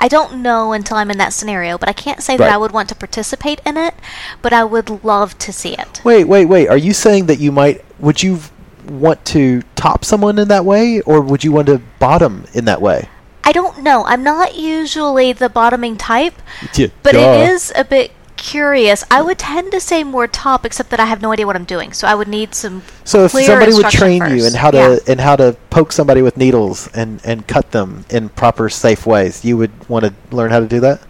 [0.00, 2.70] I don't know until I'm in that scenario, but I can't say that I would
[2.70, 3.94] want to participate in it.
[4.42, 6.00] But I would love to see it.
[6.04, 6.68] Wait, wait, wait.
[6.68, 7.84] Are you saying that you might?
[7.98, 8.40] Would you
[8.88, 12.80] want to top someone in that way, or would you want to bottom in that
[12.80, 13.08] way?
[13.44, 14.04] I don't know.
[14.04, 16.34] I'm not usually the bottoming type,
[16.74, 17.18] Yeah, but duh.
[17.18, 19.04] it is a bit curious.
[19.10, 21.64] I would tend to say more top, except that I have no idea what I'm
[21.64, 22.82] doing, so I would need some.
[23.04, 24.54] So if somebody would train you first.
[24.54, 25.12] in how to Yeah.
[25.12, 29.44] and how to poke somebody with needles and and cut them in proper safe ways,
[29.44, 31.00] you would want to learn how to do that.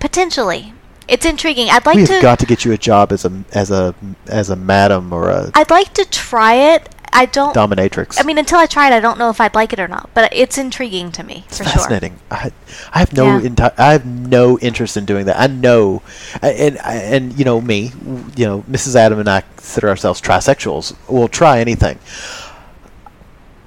[0.00, 0.72] potentially,
[1.08, 1.68] it's intriguing.
[1.70, 2.20] I'd like We've to.
[2.22, 3.94] got to get you a job as a as a
[4.28, 6.88] as a madam or a I'd like to try it.
[7.12, 7.54] I don't.
[7.54, 8.16] dominatrix.
[8.20, 10.10] I mean, until I try it, I don't know if I'd like it or not.
[10.14, 12.18] But it's intriguing to me it's for fascinating.
[12.30, 12.52] I
[12.92, 13.48] I have no Yeah.
[13.48, 15.38] enti- I have no interest in doing that.
[15.40, 16.02] I know,
[16.42, 17.92] and and you know me,
[18.36, 18.94] you know Mrs.
[18.96, 20.94] Adam and I consider ourselves trisexuals.
[21.08, 21.98] We'll try anything.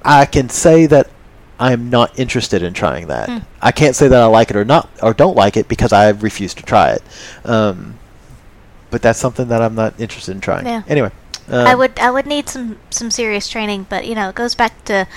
[0.04, 1.10] I can say that
[1.60, 3.30] I'm not interested in trying that.
[3.30, 3.38] Hmm.
[3.62, 6.10] I can't say that I like it or not or don't like it because I
[6.10, 7.04] refuse to try it.
[7.46, 8.00] Um,
[8.89, 10.66] but that's something that I'm not interested in trying.
[10.66, 10.82] Yeah.
[10.88, 11.12] Anyway,
[11.48, 11.68] sure.
[11.68, 12.00] I would.
[12.00, 15.08] I would need some some serious training, but you know, it goes back to.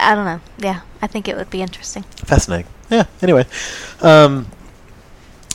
[0.00, 0.40] I don't know.
[0.58, 2.04] Yeah, I think it would be interesting.
[2.24, 2.66] Fascinating.
[2.90, 3.04] Yeah.
[3.22, 3.44] Anyway,
[4.00, 4.46] um,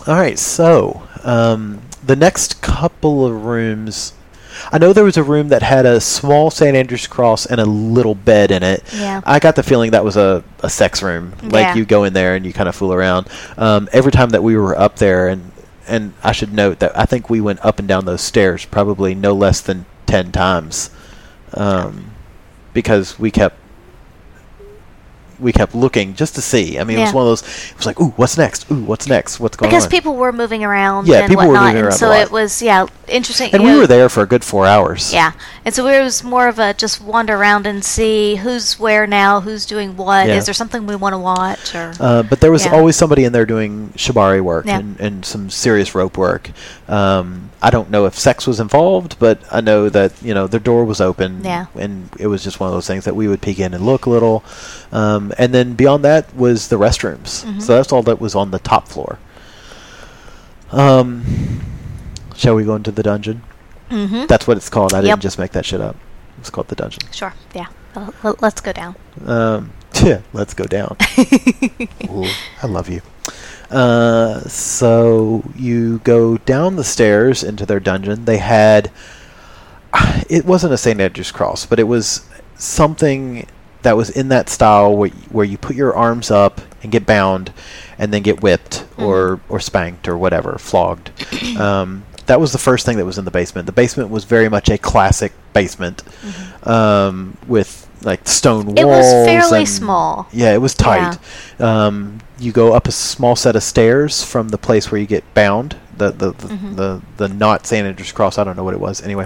[0.07, 0.37] all right.
[0.37, 4.13] So um, the next couple of rooms,
[4.71, 6.75] I know there was a room that had a small St.
[6.75, 8.83] Andrew's cross and a little bed in it.
[8.93, 9.21] Yeah.
[9.25, 11.33] I got the feeling that was a, a sex room.
[11.41, 11.75] Like Yeah.
[11.75, 13.27] you go in there and you kind of fool around.
[13.57, 15.51] Um, every time that we were up there, and
[15.87, 19.15] and I should note that I think we went up and down those stairs probably
[19.15, 20.89] no less than ten times,
[21.53, 22.11] um,
[22.73, 23.57] because we kept
[25.39, 26.79] we kept looking just to see.
[26.79, 27.41] I mean, it was one of those.
[27.71, 28.69] It was like, ooh, what's next?
[28.71, 29.39] Ooh, what's next?
[29.39, 29.89] What's going Because on?
[29.89, 32.31] Because people were moving around Yeah, and people were whatnot, moving and around so it
[32.31, 33.53] was yeah interesting.
[33.53, 35.13] and we know, were there for a good four hours.
[35.13, 35.33] Yeah,
[35.63, 39.41] and so it was more of a just wander around and see who's where now,
[39.41, 40.27] who's doing what.
[40.27, 40.39] Is Yeah.
[40.41, 41.93] there something we want to watch or?
[41.99, 42.73] Uh, but there was Yeah.
[42.75, 44.79] always somebody in there doing shibari work Yeah.
[44.79, 46.51] and, and some serious rope work.
[46.87, 50.59] Um, I don't know if sex was involved, but I know that you know the
[50.59, 51.65] door was open, Yeah.
[51.75, 54.05] and it was just one of those things that we would peek in and look
[54.05, 54.43] a little.
[54.91, 57.43] Um, and then beyond that was the restrooms.
[57.43, 57.61] Mhm.
[57.61, 59.17] So that's all that was on the top floor.
[60.71, 61.23] Um,
[62.35, 63.41] shall we go into the dungeon?
[63.89, 64.25] mm-hmm.
[64.27, 64.93] That's what it's called.
[64.93, 65.05] I Yep.
[65.05, 65.95] didn't just make that shit up.
[66.39, 67.01] It's called the dungeon.
[67.11, 67.33] Sure.
[67.53, 67.67] Yeah.
[68.23, 68.95] Well, let's go down.
[69.25, 69.71] Um,
[70.03, 70.97] yeah, let's go down.
[72.09, 72.25] Ooh,
[72.61, 73.01] I love you.
[73.69, 78.25] Uh, so you go down the stairs into their dungeon.
[78.25, 78.91] They had.
[80.29, 80.99] It wasn't a St.
[80.99, 83.47] Andrew's cross, but it was something
[83.83, 87.53] that was in that style where, where you put your arms up and get bound
[87.97, 91.11] and then get whipped or, or spanked or whatever, flogged.
[91.57, 93.67] um, that was the first thing that was in the basement.
[93.67, 96.03] The basement was very much a classic basement
[96.63, 98.79] um, with like stone walls.
[98.79, 100.27] It was fairly and- small.
[100.31, 101.17] Yeah, it was tight.
[101.59, 105.23] Um, you go up a small set of stairs from the place where you get
[105.33, 105.75] bound.
[105.97, 106.75] The the the, Mhm.
[106.75, 107.85] the, the not St.
[107.87, 108.37] Andrew's Cross.
[108.37, 109.01] I don't know what it was.
[109.01, 109.25] Anyway,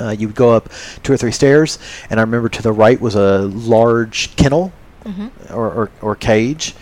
[0.00, 0.68] uh, you would go up
[1.02, 1.78] two or three stairs,
[2.10, 4.72] and I remember to the right was a large kennel
[5.06, 6.74] hmm or or, or cage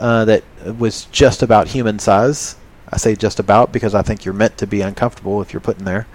[0.00, 0.42] uh, that
[0.78, 2.56] was just about human size.
[2.92, 5.78] I say just about because I think you're meant to be uncomfortable if you're put
[5.78, 6.06] in there.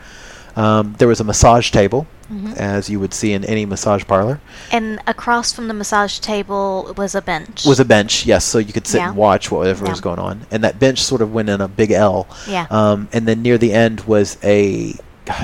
[0.56, 4.40] Um, there was a massage table, hmm as you would see in any massage parlor.
[4.72, 7.66] And across from the massage table was a bench.
[7.66, 9.08] was a bench, yes, so you could sit Yeah.
[9.10, 9.92] and watch whatever Yeah.
[9.92, 10.46] was going on.
[10.52, 12.28] And that bench sort of went in a big L.
[12.48, 12.68] Yeah.
[12.70, 14.96] Um, and then near the end was a,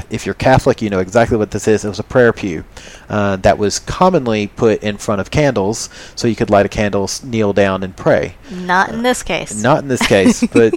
[0.09, 1.83] if you're Catholic, you know exactly what this is.
[1.83, 2.63] It was a prayer pew
[3.09, 7.09] uh, that was commonly put in front of candles, so you could light a candle,
[7.23, 8.35] kneel down, and pray.
[8.51, 9.61] Not in this case.
[9.61, 10.75] Not in this case, but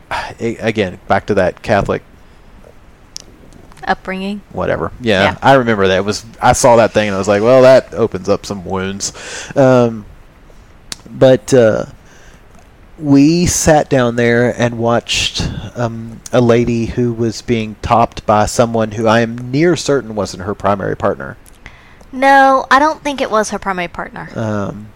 [0.40, 2.02] again, back to that Catholic
[3.88, 4.40] upbringing.
[4.52, 4.92] whatever.
[5.00, 5.38] Yeah, Yeah.
[5.42, 5.98] I remember that.
[5.98, 8.64] It was I saw that thing and I was like, well, that opens up some
[8.64, 9.12] wounds.
[9.56, 10.04] Um,
[11.10, 11.86] but uh,
[12.98, 15.42] we sat down there and watched
[15.76, 20.42] um, a lady who was being topped by someone who I am near certain wasn't
[20.42, 21.36] her primary partner.
[22.10, 24.28] No, I don't think it was her primary partner.
[24.34, 24.88] Um,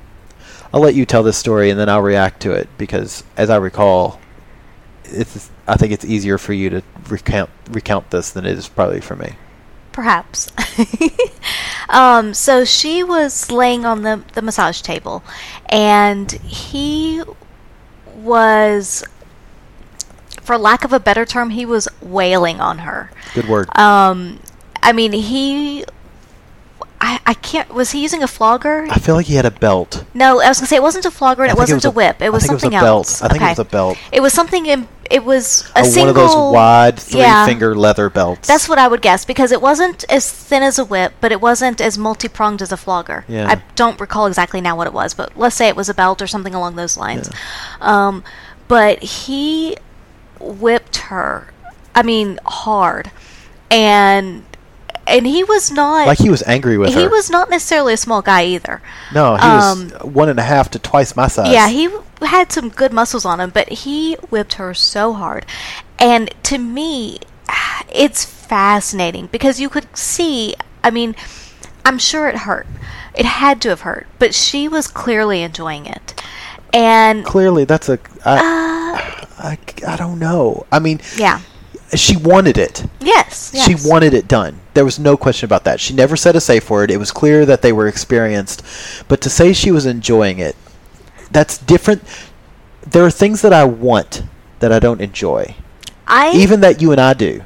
[0.72, 3.56] I'll let you tell this story and then I'll react to it because, as I
[3.56, 4.18] recall,
[5.04, 5.50] it's.
[5.66, 9.16] I think it's easier for you to recount recount this than it is probably for
[9.16, 9.34] me.
[9.92, 10.50] Perhaps.
[11.90, 15.22] um, so she was laying on the, the massage table,
[15.66, 17.22] and he
[18.14, 19.04] was,
[20.40, 23.10] for lack of a better term, he was wailing on her.
[23.34, 23.68] Good word.
[23.78, 24.40] Um,
[24.82, 25.84] I mean, he.
[27.04, 27.68] I I, can't.
[27.74, 28.86] Was he using a flogger?
[28.88, 30.04] I feel like he had a belt.
[30.14, 31.88] No, I was gonna say it wasn't a flogger and I it wasn't was a,
[31.88, 32.22] a- whip.
[32.22, 32.86] It I was think it was a something belt.
[32.86, 33.22] else.
[33.22, 33.98] I think it was a belt.
[34.12, 34.66] It was something.
[34.66, 37.44] In, it was a Oh, single one of those wide three yeah.
[37.44, 38.46] finger leather belts.
[38.46, 41.40] That's what I would guess because it wasn't as thin as a whip, but it
[41.40, 43.24] wasn't as multi pronged as a flogger.
[43.28, 43.48] Yeah.
[43.50, 46.22] I don't recall exactly now what it was, but let's say it was a belt
[46.22, 47.28] or something along those lines.
[47.80, 48.22] Um,
[48.68, 49.76] but he
[50.38, 51.48] whipped her.
[51.96, 53.10] I mean, hard,
[53.70, 54.44] and
[55.12, 57.10] and he was not like he was angry with her he her.
[57.10, 58.80] was not necessarily a small guy either.
[59.14, 61.52] no, he um, was one and a half to twice my size.
[61.52, 61.88] Yeah, he
[62.22, 65.44] had some good muscles on him, but he whipped her so hard.
[65.98, 67.18] And to me,
[67.92, 71.14] it's fascinating because you could see, I mean,
[71.84, 72.66] I'm sure it hurt.
[73.14, 76.22] It had to have hurt, but she was clearly enjoying it.
[76.72, 77.98] And clearly that's a.
[78.24, 80.66] I, Uh, I, I don't know.
[80.72, 81.40] I mean, yeah.
[81.94, 82.84] She wanted it.
[83.00, 83.66] Yes, yes.
[83.66, 84.60] She wanted it done.
[84.74, 85.80] There was no question about that.
[85.80, 86.90] She never said a safe word.
[86.90, 88.62] It was clear that they were experienced.
[89.08, 90.56] But to say she was enjoying it,
[91.30, 92.02] that's different.
[92.86, 94.22] There are things that I want
[94.60, 95.54] that I don't enjoy.
[96.06, 97.44] I Even that you and I do.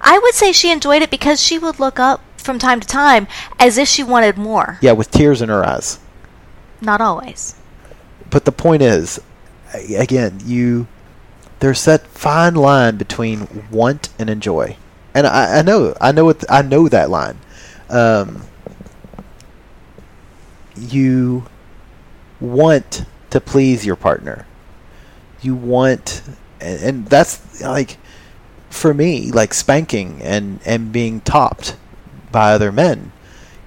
[0.00, 3.26] I would say she enjoyed it because she would look up from time to time
[3.58, 4.78] as if she wanted more.
[4.80, 5.98] Yeah, with tears in her eyes.
[6.80, 7.54] Not always.
[8.30, 9.20] But the point is,
[9.74, 10.86] again, you
[11.60, 14.76] there's that fine line between want and enjoy,
[15.14, 17.38] and I, I know, I know I know that line.
[17.88, 18.42] Um,
[20.76, 21.46] you
[22.40, 24.46] want to please your partner.
[25.42, 26.22] You want,
[26.60, 27.98] and, and that's like
[28.70, 31.76] for me, like spanking and and being topped
[32.32, 33.12] by other men.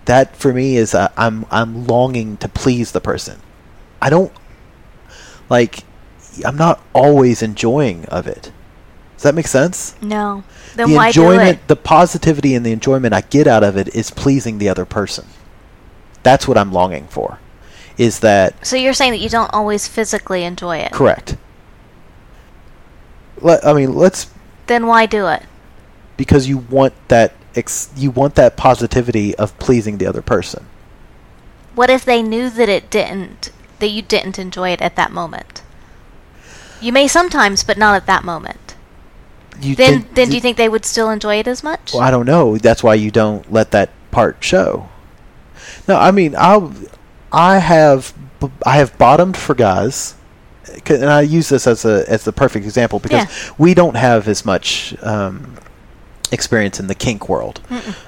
[0.06, 3.40] That for me is uh, I'm I'm longing to please the person.
[4.02, 4.32] I don't
[5.50, 5.84] like
[6.46, 8.52] I'm not always enjoying of it.
[9.16, 9.96] Does that make sense?
[10.02, 10.44] No.
[10.76, 11.68] Then the why enjoyment, do it?
[11.68, 15.26] the positivity and the enjoyment I get out of it is pleasing the other person.
[16.24, 17.40] That's what I'm longing for.
[17.98, 20.92] Is that So you're saying that you don't always physically enjoy it.
[20.92, 21.38] correct?
[23.42, 24.30] Let, I mean, let's
[24.68, 25.44] Then why do it?
[26.16, 30.66] because you want that ex, you want that positivity of pleasing the other person.
[31.76, 35.63] What if they knew that it didn't that you didn't enjoy it at that moment?
[36.84, 38.76] You may sometimes, but not at that moment.
[39.62, 41.94] You Then think- then do you think they would still enjoy it as much?
[41.94, 42.58] Well, I don't know.
[42.58, 44.90] That's why you don't let that part show.
[45.88, 46.70] No, I mean, I
[47.32, 48.14] I have
[48.66, 50.16] I have bottomed for guys,
[50.88, 53.54] and I use this as a as the perfect example because Yeah.
[53.58, 55.54] we don't have as much um,
[56.32, 57.62] experience in the kink world.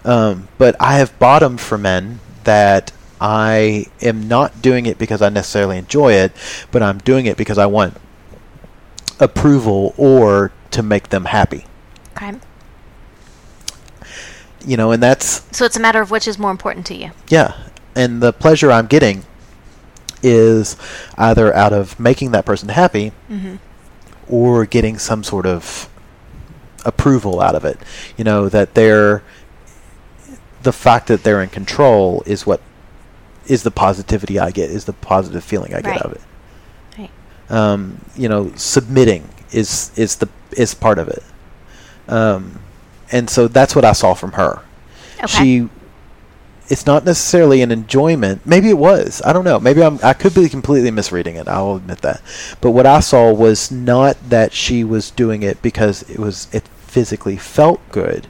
[0.04, 5.30] Um, but I have bottomed for men that I am not doing it because I
[5.30, 6.32] necessarily enjoy it,
[6.72, 7.94] but I'm doing it because I want
[9.20, 11.66] approval or to make them happy.
[12.16, 12.34] Okay.
[14.66, 17.12] You know, and that's So it's a matter of which is more important to you.
[17.30, 17.56] Yeah,
[17.96, 19.24] and the pleasure I'm getting
[20.24, 20.76] is
[21.18, 23.56] either out of making that person happy Mm-hmm.
[24.28, 25.88] or getting some sort of
[26.84, 27.80] approval out of it.
[28.18, 29.22] You know, that they're
[30.64, 32.60] the fact that they're in control is what
[33.46, 36.00] is the positivity I get, is the positive feeling I get Right.
[36.00, 36.22] out of it.
[37.50, 41.24] Um, you know, submitting is is the is part of it.
[42.08, 42.60] Um,
[43.12, 44.62] and so that's what I saw from her.
[45.24, 45.28] Okay.
[45.28, 45.70] She
[46.68, 48.46] it's not necessarily an enjoyment.
[48.46, 49.22] Maybe it was.
[49.24, 49.60] I don't know.
[49.60, 51.48] Maybe I'm I could be completely misreading it.
[51.48, 52.22] I'll admit that.
[52.62, 56.68] But what I saw was not that she was doing it because it was it
[56.68, 58.28] physically felt good,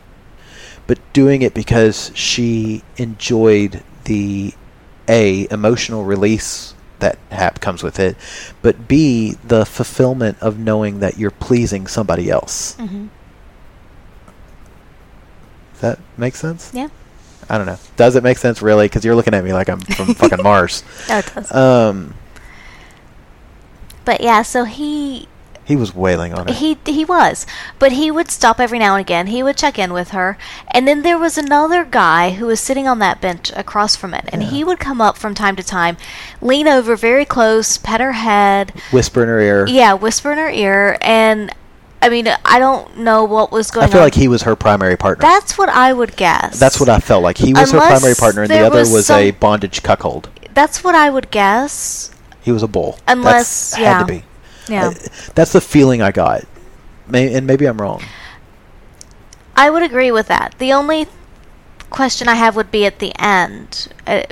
[0.88, 4.54] but doing it because she enjoyed the
[5.08, 6.75] a emotional release
[7.06, 8.18] that hap comes with it,
[8.62, 12.76] but b the fulfillment of knowing that you're pleasing somebody else.
[12.80, 13.10] Mhm.
[15.74, 16.72] Does that make sense?
[16.74, 16.88] Yeah.
[17.50, 17.78] I don't know.
[17.96, 18.86] Does it make sense really?
[18.86, 20.84] Because you're looking at me like I'm from fucking Mars.
[21.10, 21.52] No, it does.
[21.52, 22.16] Um,
[24.04, 25.28] but yeah, so he
[25.66, 26.56] he was wailing on it.
[26.56, 27.46] He he was,
[27.80, 29.28] but he would stop every now and again.
[29.28, 30.38] He would check in with her,
[30.70, 34.30] and then there was another guy who was sitting on that bench across from it,
[34.32, 35.98] and he would come up from time to time,
[36.40, 39.68] lean over very close, pet her head, Whisper in her ear.
[39.68, 41.52] yeah, whisper in her ear, and
[42.02, 43.90] I mean, I don't know what was going on.
[43.90, 44.06] I feel on.
[44.06, 45.24] like he was her primary partner.
[45.24, 46.60] That's what I would guess.
[46.60, 47.40] That's what I felt like.
[47.40, 50.30] He was her primary partner, and the other was was, some- a bondage cuckold.
[50.54, 52.12] That's what I would guess.
[52.42, 53.00] He was a bull.
[53.08, 53.98] Unless- That's, yeah.
[53.98, 54.24] had to be.
[54.68, 54.88] Yeah.
[54.88, 54.94] Uh,
[55.36, 56.46] that's the feeling I got.
[57.08, 58.04] May, and maybe I'm wrong.
[59.56, 60.56] I would agree with that.
[60.58, 61.08] The only
[61.90, 63.88] question I have would be at the end.
[64.06, 64.24] Uh,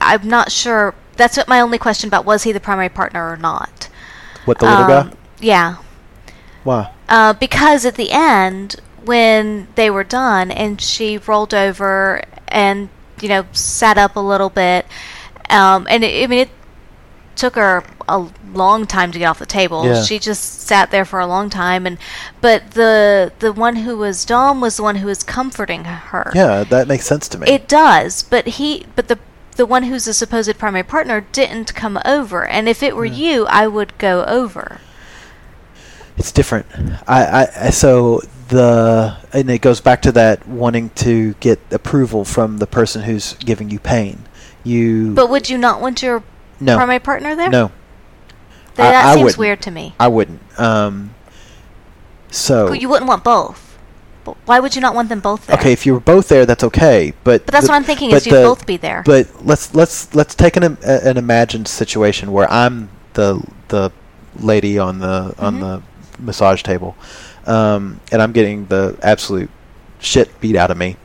[0.00, 0.94] I'm not sure.
[1.16, 3.88] That's what my only question about was he the primary partner or not.
[4.44, 5.16] What the little Um, guy?
[5.40, 5.76] Yeah.
[6.64, 6.90] Why?
[7.08, 12.88] Uh, because at the end, when they were done and she rolled over and
[13.22, 14.84] you know, sat up a little bit.
[15.48, 16.50] Um, and it, I mean, it
[17.36, 19.84] took her a long time to get off the table.
[19.84, 20.02] Yeah.
[20.02, 21.98] She just sat there for a long time, and
[22.40, 26.32] but the the one who was Dom was the one who was comforting her.
[26.34, 27.48] Yeah, that makes sense to me.
[27.48, 29.18] It does, but he, but the
[29.56, 32.44] the one who's the supposed primary partner didn't come over.
[32.46, 33.14] And if it were hmm.
[33.14, 34.80] you, I would go over.
[36.16, 36.66] it's different.
[37.06, 42.58] I I- so the and it goes back to that wanting to get approval from
[42.58, 44.24] the person who's giving you pain.
[44.64, 46.22] You But would you not want your
[46.62, 47.50] no primary partner there?
[47.50, 47.70] no
[48.76, 49.38] Th- I- that I seems wouldn't.
[49.38, 49.94] weird to me.
[50.00, 50.40] I wouldn't.
[50.58, 51.14] Um,
[52.30, 53.68] so You wouldn't want both.
[54.24, 55.56] But why would you not want them both there?
[55.58, 57.12] okay, if you were both there, that's okay.
[57.24, 59.02] But But that's the- what I'm thinking but is you'd the- both be there.
[59.04, 63.90] But let's let's let's take an im- a- an imagined situation where I'm the the
[64.38, 65.60] lady on the on Mm-hmm.
[65.60, 65.82] the
[66.20, 66.94] massage table,
[67.46, 69.50] um, and I'm getting the absolute
[69.98, 70.96] shit beat out of me.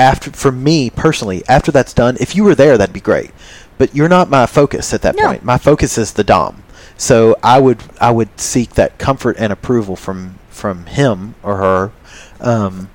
[0.00, 3.32] After for me personally, after that's done, if you were there, that'd be great.
[3.76, 5.26] But you're not my focus at that No.
[5.26, 5.44] point.
[5.44, 6.62] My focus is the dom.
[6.96, 11.92] So I would I would seek that comfort and approval from from him or her.
[12.40, 12.88] Um,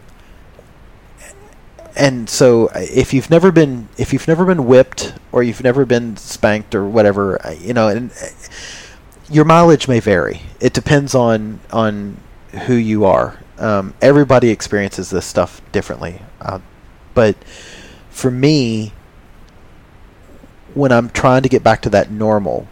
[1.95, 5.85] and so uh, if you've never been if you've never been whipped or you've never
[5.85, 8.25] been spanked or whatever uh, you know and uh,
[9.29, 12.17] your mileage may vary it depends on on
[12.67, 16.59] who you are um, everybody experiences this stuff differently uh,
[17.15, 17.35] but
[18.11, 18.93] for me
[20.75, 22.67] when i'm trying to get back to that normal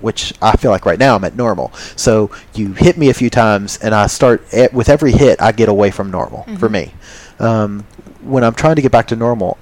[0.00, 1.72] which I feel like right now I'm at normal.
[1.96, 5.40] So you hit me a few times, and I start at, with every hit.
[5.40, 6.92] I get away from normal for me.
[7.38, 7.86] Um,
[8.20, 9.58] when I'm trying to get back to normal,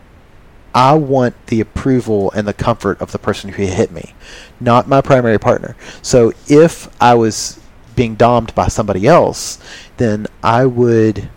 [0.74, 4.14] I want the approval and the comfort of the person who hit me,
[4.58, 5.76] not my primary partner.
[6.02, 7.60] So if I was
[7.94, 9.58] being domed by somebody else,
[9.98, 11.28] then I would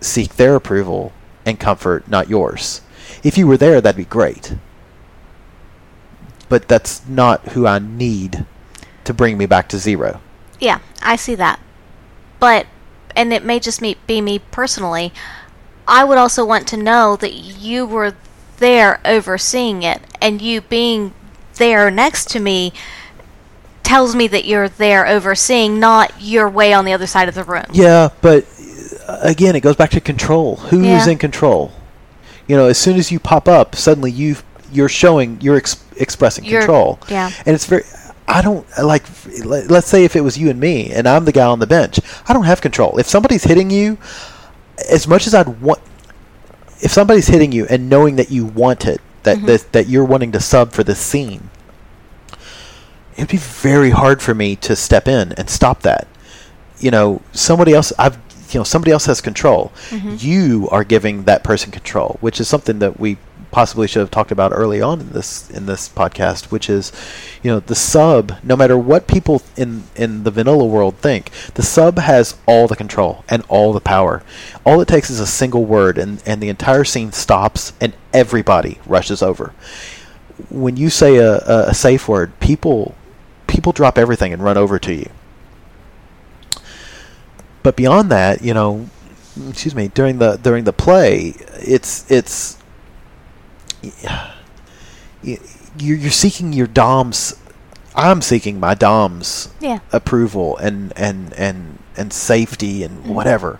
[0.00, 1.12] seek their approval
[1.44, 2.80] and comfort, not yours.
[3.22, 4.54] If you were there, that'd be great.
[6.48, 8.44] But that's not who I need
[9.04, 10.20] to bring me back to zero.
[10.58, 11.60] Yeah, I see that.
[12.38, 12.66] But,
[13.14, 15.12] and it may just be me personally,
[15.86, 18.14] I would also want to know that you were
[18.58, 21.14] there overseeing it, and you being
[21.54, 22.72] there next to me
[23.82, 27.42] tells me that you're there overseeing, not you're way on the other side of the
[27.42, 27.64] room.
[27.72, 28.46] Yeah, but
[29.22, 30.56] again, it goes back to control.
[30.56, 31.12] Who is Yeah.
[31.12, 31.72] in control?
[32.46, 34.36] You know, as soon as you pop up, suddenly you
[34.72, 36.98] you're showing you're ex- expressing You're- control.
[37.08, 37.30] yeah.
[37.46, 37.82] and it's very.
[38.28, 39.02] I don't like.
[39.44, 41.66] let- Let's say if it was you and me, and I'm the guy on the
[41.66, 41.98] bench,
[42.28, 42.96] I don't have control.
[42.98, 43.98] If somebody's hitting you,
[44.88, 45.80] as much as I'd want,
[46.80, 49.46] if somebody's hitting you and knowing that you want it, that mm-hmm.
[49.46, 51.50] that, that you're wanting to sub for the scene,
[53.16, 56.06] it'd be very hard for me to step in and stop that.
[56.78, 57.92] You know, somebody else.
[57.98, 58.16] I've
[58.54, 59.72] you know somebody else has control.
[59.90, 60.16] Mm-hmm.
[60.18, 63.18] You are giving that person control, which is something that we
[63.50, 66.92] possibly should have talked about early on in this in this podcast, which is,
[67.42, 68.36] you know, the sub.
[68.42, 72.76] No matter what people in in the vanilla world think, the sub has all the
[72.76, 74.22] control and all the power.
[74.64, 78.78] All it takes is a single word, and and the entire scene stops, and everybody
[78.86, 79.52] rushes over.
[80.48, 82.94] When you say a, a, a safe word, people
[83.46, 85.10] people drop everything and run over to you.
[87.62, 88.88] But beyond that, you know,
[89.48, 92.56] excuse me, during the during the play, it's it's
[95.22, 95.36] you-
[95.78, 97.36] you're seeking your dom's.
[97.94, 99.80] I'm seeking my dom's Yeah.
[99.92, 103.14] approval and and and and safety and mm-hmm.
[103.14, 103.58] whatever.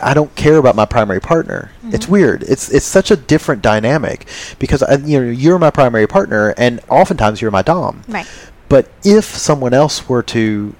[0.00, 1.72] I don't care about my primary partner.
[1.88, 2.12] It's mm-hmm.
[2.12, 2.42] weird.
[2.44, 4.26] It's it's such a different dynamic
[4.58, 8.04] because I, you know you're my primary partner and oftentimes you're my dom.
[8.08, 8.26] Right.
[8.68, 10.74] But if someone else were to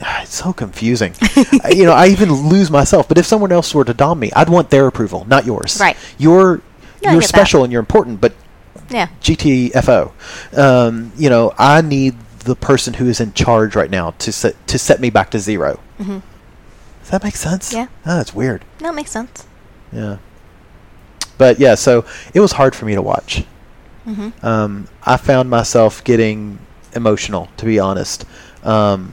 [0.22, 1.14] it's so confusing.
[1.70, 3.08] You know, I even lose myself.
[3.08, 5.78] But if someone else were to dom me, I'd want their approval, not yours.
[5.80, 5.96] Right.
[6.18, 6.56] You're
[7.04, 7.28] No, you're get that.
[7.28, 8.32] special and you're important, but
[8.88, 9.08] Yeah.
[9.20, 10.12] GTFO.
[10.56, 14.54] Um, you know, I need the person who is in charge right now to set
[14.68, 16.18] to set me back to 0 Mm-hmm.
[17.02, 17.72] Does that make sense?
[17.72, 17.86] Yeah.
[18.06, 18.64] Ah, that's weird.
[18.78, 19.46] That makes sense.
[19.92, 20.16] Yeah.
[21.38, 23.44] But yeah, so it was hard for me to watch.
[24.06, 24.44] Mm-hmm.
[24.44, 26.58] Um, I found myself getting
[26.94, 28.24] emotional, to be honest.
[28.64, 29.12] Um,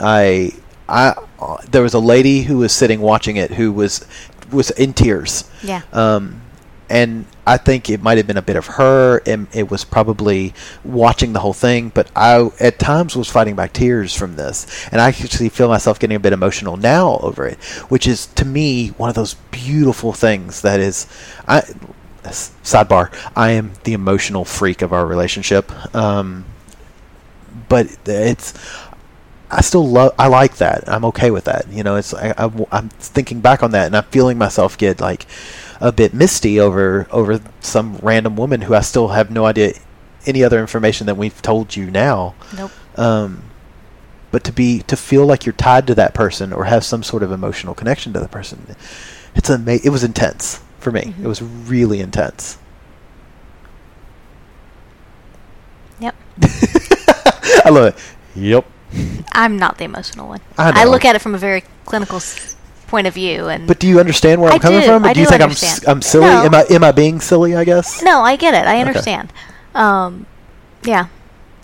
[0.00, 0.52] I,
[0.88, 4.06] I, uh, there was a lady who was sitting watching it who was
[4.52, 5.50] was in tears.
[5.62, 5.82] Yeah.
[5.92, 6.42] Um,
[6.88, 10.54] and I think it might have been a bit of her, and it was probably
[10.84, 11.90] watching the whole thing.
[11.90, 15.98] But I, at times, was fighting back tears from this, and I actually feel myself
[15.98, 20.12] getting a bit emotional now over it, which is to me one of those beautiful
[20.12, 21.06] things that is.
[21.48, 21.62] I
[22.24, 26.44] sidebar: I am the emotional freak of our relationship, um,
[27.68, 28.54] but it's
[29.50, 30.12] I still love.
[30.18, 30.88] I like that.
[30.88, 31.68] I'm okay with that.
[31.70, 35.00] You know, it's I, I, I'm thinking back on that, and I'm feeling myself get
[35.00, 35.26] like
[35.80, 39.74] a bit misty over over some random woman who I still have no idea
[40.26, 42.34] any other information than we've told you now.
[42.56, 42.72] Nope.
[42.96, 43.44] Um,
[44.32, 47.22] but to be to feel like you're tied to that person or have some sort
[47.22, 48.74] of emotional connection to the person,
[49.34, 51.02] it's ama- It was intense for me.
[51.02, 51.24] Mm-hmm.
[51.24, 52.58] It was really intense.
[56.00, 56.14] Yep.
[57.64, 57.96] I love it.
[58.34, 58.66] Yep.
[59.32, 60.40] I'm not the emotional one.
[60.58, 60.90] I know.
[60.90, 62.56] look at it from a very clinical s-
[62.86, 64.86] point of view, and But do you understand where I I'm coming do.
[64.86, 65.04] from?
[65.04, 66.26] I do you think I'm s- I'm silly?
[66.26, 66.44] No.
[66.44, 67.54] Am I am I being silly?
[67.56, 68.02] I guess.
[68.02, 68.66] no, I get it.
[68.66, 69.32] I understand.
[69.74, 70.26] Um,
[70.84, 71.06] yeah,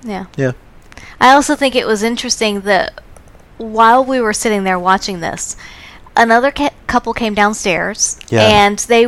[0.04, 0.26] yeah.
[0.36, 0.52] Yeah.
[1.20, 3.00] I also think it was interesting that
[3.58, 5.56] while we were sitting there watching this,
[6.16, 8.42] another ca- couple came downstairs, Yeah.
[8.42, 9.06] and they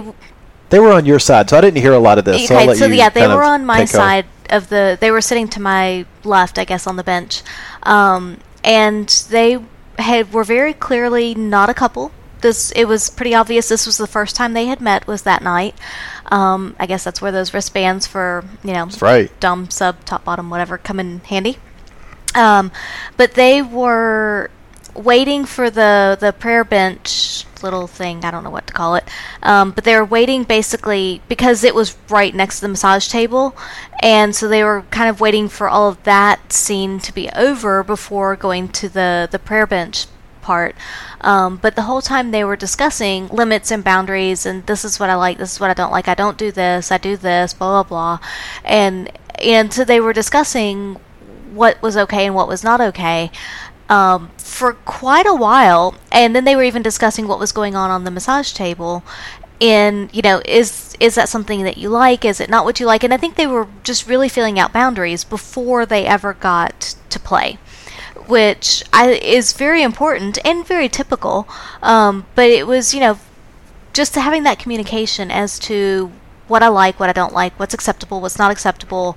[0.74, 2.48] They were on your side, so I didn't hear a lot of this.
[2.48, 3.86] so, okay, let so you yeah, they were on my over.
[3.86, 4.98] side of the.
[5.00, 7.44] They were sitting to my left, I guess, on the bench,
[7.84, 9.64] um, and they
[10.00, 12.10] had were very clearly not a couple.
[12.40, 13.68] This it was pretty obvious.
[13.68, 15.06] This was the first time they had met.
[15.06, 15.76] Was that night?
[16.26, 19.30] Um, I guess that's where those wristbands for you know right.
[19.38, 21.58] dumb sub top bottom whatever come in handy.
[22.34, 22.72] Um,
[23.16, 24.50] but they were
[24.92, 28.24] waiting for the the prayer bench little thing.
[28.24, 29.04] I don't know what to call it.
[29.42, 33.56] Um, but they were waiting basically because it was right next to the massage table,
[34.00, 37.82] and so they were kind of waiting for all of that scene to be over
[37.82, 40.06] before going to the the prayer bench
[40.42, 40.76] part.
[41.22, 45.10] Um, but the whole time they were discussing limits and boundaries, and this is what
[45.10, 46.06] I like, this is what I don't like.
[46.06, 48.28] I don't do this, I do this, blah blah blah,
[48.64, 49.10] and
[49.42, 51.00] and so they were discussing
[51.52, 53.30] what was okay and what was not okay
[53.88, 57.90] um, for quite a while, and then they were even discussing what was going on
[57.90, 59.02] on the massage table.
[59.60, 62.24] In you know, is is that something that you like?
[62.24, 63.04] Is it not what you like?
[63.04, 67.20] And I think they were just really filling out boundaries before they ever got to
[67.20, 67.58] play
[68.26, 71.48] which I, is very important and very typical.
[71.82, 73.18] Um, but it was, you know,
[73.92, 76.10] just having that communication as to
[76.48, 79.16] what I like, what I don't like, what's acceptable, what's not acceptable.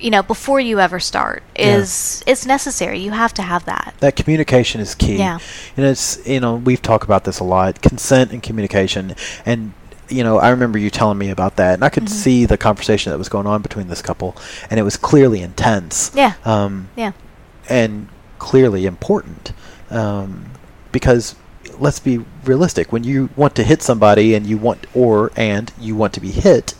[0.00, 2.98] You know, before you ever start is is necessary.
[3.00, 3.94] You have to have that.
[4.00, 5.16] That communication is key.
[5.18, 5.38] Yeah.
[5.76, 7.82] And it's you know we've talked about this a lot.
[7.82, 9.14] Consent and communication.
[9.44, 9.72] And
[10.08, 11.94] you know I remember you telling me about that, and I Mm-hmm.
[11.94, 14.36] could see the conversation that was going on between this couple,
[14.70, 16.10] and it was clearly intense.
[16.14, 16.34] Yeah.
[16.44, 17.12] Um, Yeah.
[17.68, 19.52] and clearly important
[19.90, 20.46] um,
[20.92, 21.34] because
[21.78, 25.94] let's be realistic when you want to hit somebody and you want or and you
[25.94, 26.74] want to be hit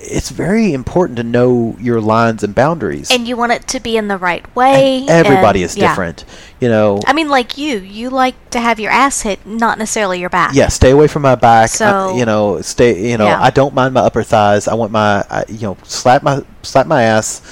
[0.00, 3.96] it's very important to know your lines and boundaries And you want it to be
[3.96, 5.00] in the right way.
[5.00, 5.88] And everybody and- is yeah.
[5.88, 6.24] different
[6.60, 10.20] you know I mean, like you, you like to have your ass hit, not necessarily
[10.20, 10.54] your back.
[10.54, 13.42] yeah stay away from my back I- So- you know stay you know Yeah.
[13.42, 16.86] i don't mind my upper thighs i want my I, you know slap my slap
[16.86, 17.42] my ass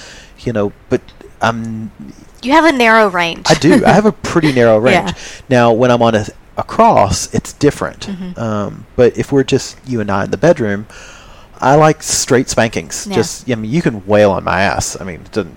[0.41, 1.01] you know but
[1.43, 1.91] i'm
[2.43, 3.47] You have a narrow range.
[3.51, 3.85] I do.
[3.85, 5.09] I have a pretty narrow range.
[5.11, 5.15] Yeah.
[5.49, 6.25] Now, when I'm on a,
[6.57, 8.07] a cross, it's different.
[8.07, 8.39] Mm-hmm.
[8.39, 10.87] Um, but if we're just you and I in the bedroom,
[11.61, 13.07] I like straight spankings.
[13.07, 13.17] Yeah.
[13.17, 15.01] Just, I mean, you can wail on my ass.
[15.01, 15.57] I mean, it doesn't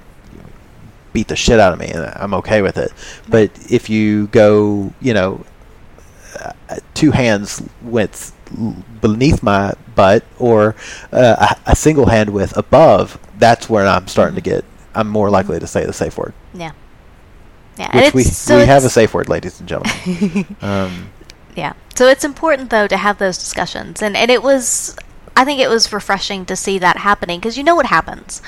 [1.14, 2.92] beat the shit out of me, and I'm okay with it.
[3.28, 5.46] But if you go, you know,
[6.40, 6.54] uh,
[6.94, 8.34] two hands with
[9.02, 10.76] beneath my butt or
[11.12, 14.66] uh, a, a single hand with above, that's where I'm starting to get.
[14.96, 16.72] I'm more likely to say the safe word yeah.
[17.78, 17.90] Yeah.
[17.94, 20.56] and which we so we have a safe word, ladies and gentlemen.
[20.62, 21.10] um,
[21.56, 21.74] Yeah.
[21.96, 24.96] So it's important though to have those discussions, and and it was,
[25.36, 28.42] I think it was refreshing to see that happening because you know what happens.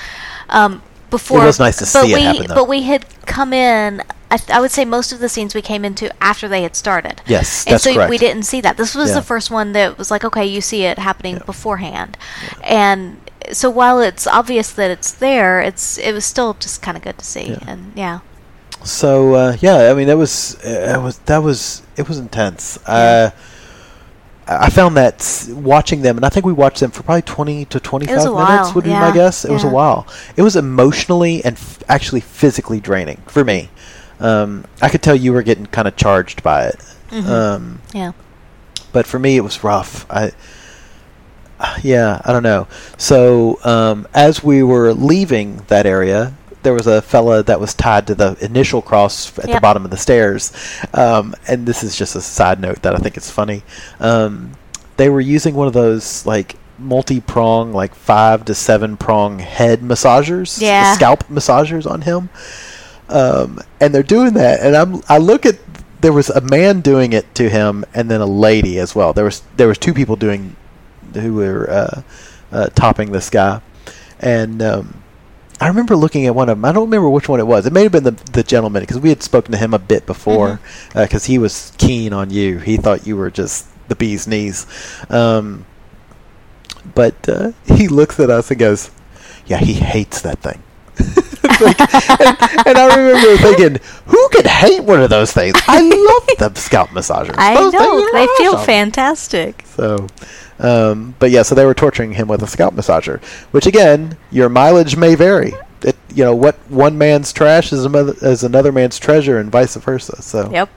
[0.48, 2.54] Um, before it was nice to see it we, happen, though.
[2.54, 4.02] But we had come in.
[4.30, 6.74] I, th- I would say most of the scenes we came into after they had
[6.74, 7.20] started.
[7.26, 8.78] Yes, and that's so we didn't see that.
[8.78, 9.16] This was Yeah.
[9.16, 12.16] the first one that was like, okay, you see it happening beforehand,
[12.64, 13.18] and
[13.52, 17.18] so while it's obvious that it's there, it's it was still just kind of good
[17.18, 17.58] to see, Yeah.
[17.66, 18.20] and yeah,
[18.84, 22.78] so uh, yeah, I mean, that was uh, it was that was it was intense.
[22.86, 23.30] Uh,
[24.46, 27.78] I found that watching them, and I think we watched them for probably twenty to
[27.80, 28.66] twenty-five minutes.
[28.66, 29.44] while, Would be yeah, my guess.
[29.44, 30.06] It was a while.
[30.36, 33.70] It was emotionally and f- actually physically draining for me.
[34.20, 36.80] Um, I could tell you were getting kind of charged by it.
[37.10, 37.28] Mhm.
[37.28, 38.12] Um, yeah,
[38.92, 40.32] but for me it was rough i
[41.82, 42.66] yeah i don't know
[42.96, 48.06] so um, as we were leaving that area there was a fella that was tied
[48.06, 50.52] to the initial cross at the bottom of the stairs.
[50.94, 53.62] Um, and this is just a side note that i think is funny.
[54.00, 54.52] Um,
[54.96, 60.60] they were using one of those like multi-prong like five to seven prong head massagers
[60.60, 60.94] Yeah.
[60.94, 62.28] scalp massagers on him.
[63.08, 65.56] Um, and they're doing that, and I'm I look at
[66.00, 69.12] there was a man doing it to him, and then a lady as well.
[69.12, 70.56] There was there was two people doing
[71.14, 72.02] who were uh,
[72.50, 73.60] uh, topping this guy,
[74.18, 75.01] and um,
[75.62, 76.64] I remember looking at one of them.
[76.64, 77.66] I don't remember which one it was.
[77.66, 80.06] It may have been the the gentleman because we had spoken to him a bit
[80.06, 80.60] before
[80.94, 82.58] because he was keen on you.
[82.58, 84.66] He thought you were just the bee's knees.
[85.08, 85.64] Um,
[86.94, 88.90] but uh, he looks at us and goes,
[89.46, 90.62] "Yeah, he hates that thing."
[91.60, 96.52] Like, and, and I remember thinking, "Who could hate one of those things?" I love
[96.54, 97.34] the scalp massagers.
[97.38, 99.62] I Those know they feel fantastic.
[99.66, 100.06] So,
[100.62, 104.48] um, but yeah, so they were torturing him with a scalp massager, which again, your
[104.48, 105.52] mileage may vary.
[105.82, 109.74] It, you know, what one man's trash is another, is another man's treasure, and vice
[109.76, 110.22] versa.
[110.22, 110.70] So, Yep.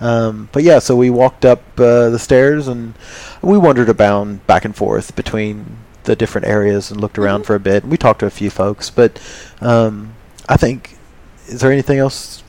[0.00, 2.94] um, but yeah, so we walked up uh, the stairs and
[3.40, 7.60] we wandered about back and forth between the different areas and looked around for a
[7.60, 7.84] bit.
[7.84, 9.20] And we talked to a few folks, but
[9.60, 10.14] um,
[10.48, 10.98] I think
[11.46, 12.42] is there anything else?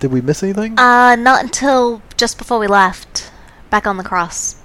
[0.00, 0.78] Did we miss anything?
[0.78, 3.30] Uh, not until just before we left,
[3.70, 4.56] back on the cross.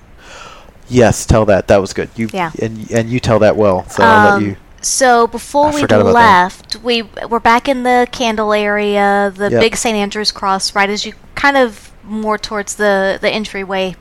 [0.90, 1.68] Yes, tell that.
[1.68, 2.10] That was good.
[2.16, 2.52] You Yeah.
[2.62, 3.88] and and you tell that well.
[3.90, 4.56] So I'll let Um, you.
[4.82, 9.62] So before I we left, we were back in the candle area, the Yep.
[9.62, 9.96] big St.
[9.96, 13.96] Andrew's cross, right as you kind of more towards the the entryway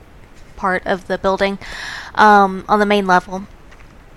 [0.56, 1.58] part of the building,
[2.16, 3.44] um, on the main level.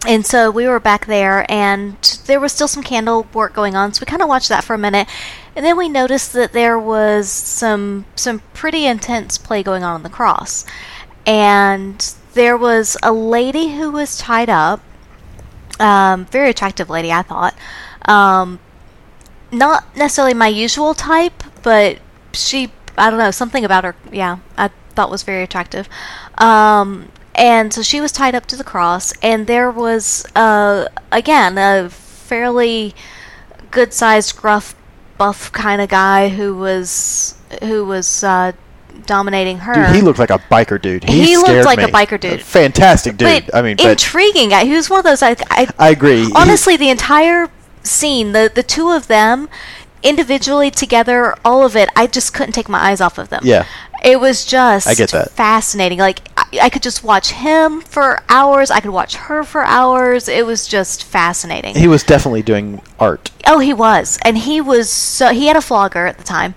[0.07, 1.95] And so we were back there, and
[2.27, 3.91] there was still some candle work going on.
[3.93, 5.07] So we kind of watched that for a minute,
[5.55, 10.03] and then we noticed that there was some some pretty intense play going on on
[10.03, 10.63] the cross,
[11.25, 14.79] and there was a lady who was tied up
[15.79, 17.55] um, very attractive lady, I thought.
[18.03, 18.59] Um,
[19.51, 21.99] not necessarily my usual type, but
[22.33, 25.89] she, I don't know, something about her, yeah, I thought was very attractive.
[26.37, 31.57] Um, and so she was tied up to the cross, and there was, uh, again,
[31.57, 32.95] a fairly
[33.71, 34.75] good sized, gruff,
[35.17, 38.53] buff kind of guy who was, who was, uh,
[39.05, 39.73] dominating her.
[39.73, 41.03] Dude, he looked like a biker dude.
[41.03, 42.41] He, He looked like a biker dude.
[42.41, 43.45] fantastic dude.
[43.45, 44.65] but I mean, intriguing guy.
[44.65, 45.21] He was one of those.
[45.23, 46.25] I, I, I agree.
[46.25, 47.49] He- honestly, the entire
[47.83, 49.47] scene, the the two of them,
[50.03, 53.41] individually together, all of it, I just couldn't take my eyes off of them.
[53.43, 53.65] Yeah.
[54.03, 55.31] It was just I get that.
[55.31, 55.97] fascinating.
[55.97, 58.69] Like I, I could just watch him for hours.
[58.69, 60.27] I could watch her for hours.
[60.27, 61.75] It was just fascinating.
[61.75, 63.31] he was definitely doing art.
[63.47, 65.29] Oh, he was, and he was so.
[65.33, 66.53] He had a flogger at the time,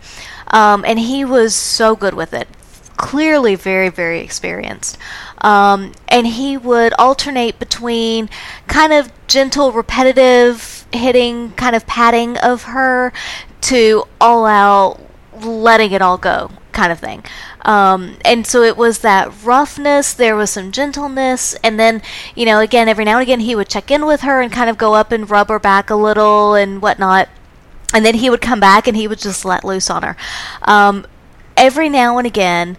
[0.49, 2.49] um, and he was so good with it.
[2.97, 4.99] Clearly, very, very experienced.
[5.41, 8.29] Um, and he would alternate between
[8.67, 13.13] kind of gentle, repetitive hitting, kind of patting of her,
[13.63, 15.01] to all out
[15.41, 17.25] letting it all go kind of thing.
[17.63, 22.03] Um, and so it was that roughness, there was some gentleness, and then,
[22.35, 24.71] you know, again, every now and again he would check in with her and kind
[24.71, 27.29] of go up and rub her back a little and whatnot.
[27.95, 30.17] And then he would come back and he would just let loose on her.
[30.63, 31.07] Um,
[31.57, 32.77] every now and again,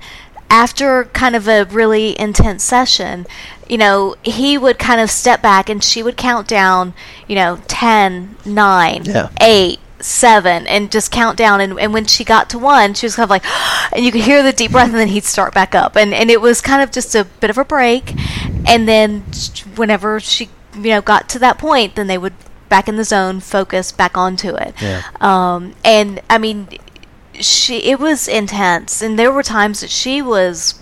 [0.49, 3.25] after kind of a really intense session,
[3.67, 6.93] you know, he would kind of step back and she would count down,
[7.27, 9.29] you know, 10, 9, Yeah.
[9.41, 13.17] 8, seven and just count down and, and when she got to one she was
[13.17, 13.43] kind of like
[13.93, 16.31] and you could hear the deep breath and then he'd start back up and and
[16.31, 18.13] it was kind of just a bit of a break
[18.65, 19.21] and then
[19.75, 22.33] whenever she you know got to that point then they would
[22.69, 25.01] back in the zone focus back onto it Yeah.
[25.21, 26.67] um and i mean
[27.33, 30.79] she it was intense and there were times that she was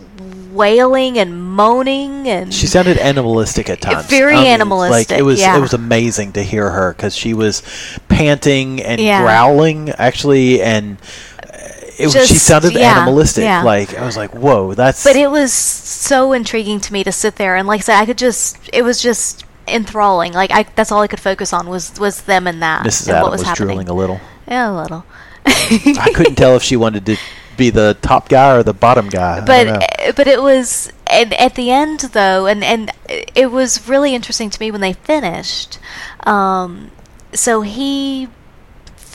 [0.52, 4.08] wailing and moaning and She sounded animalistic at times.
[4.08, 5.40] Very Like animalistic, it was.
[5.40, 5.56] yeah.
[5.56, 7.62] It was amazing to hear her because she was
[8.10, 9.22] panting and Yeah.
[9.22, 10.98] growling actually, and
[11.44, 11.58] uh,
[12.00, 13.44] it, was- she sounded yeah, animalistic.
[13.44, 13.62] yeah.
[13.62, 15.04] Like I was like, whoa, that's.
[15.04, 18.06] But it was so intriguing to me to sit there and like I said, I
[18.08, 20.34] could just it was just enthralling.
[20.34, 23.08] Like I that's all I could focus on was was them and that Mrs.
[23.08, 23.68] and Adam what was, was, happening.
[23.68, 24.20] drooling a little.
[24.48, 25.06] Yeah, a little.
[25.46, 27.18] I couldn't tell if she wanted to
[27.56, 29.44] be the top guy or the bottom guy.
[29.46, 34.14] But uh, but it was and at the end though and and it was really
[34.14, 35.80] interesting to me when they finished
[36.26, 36.92] um
[37.34, 38.30] so he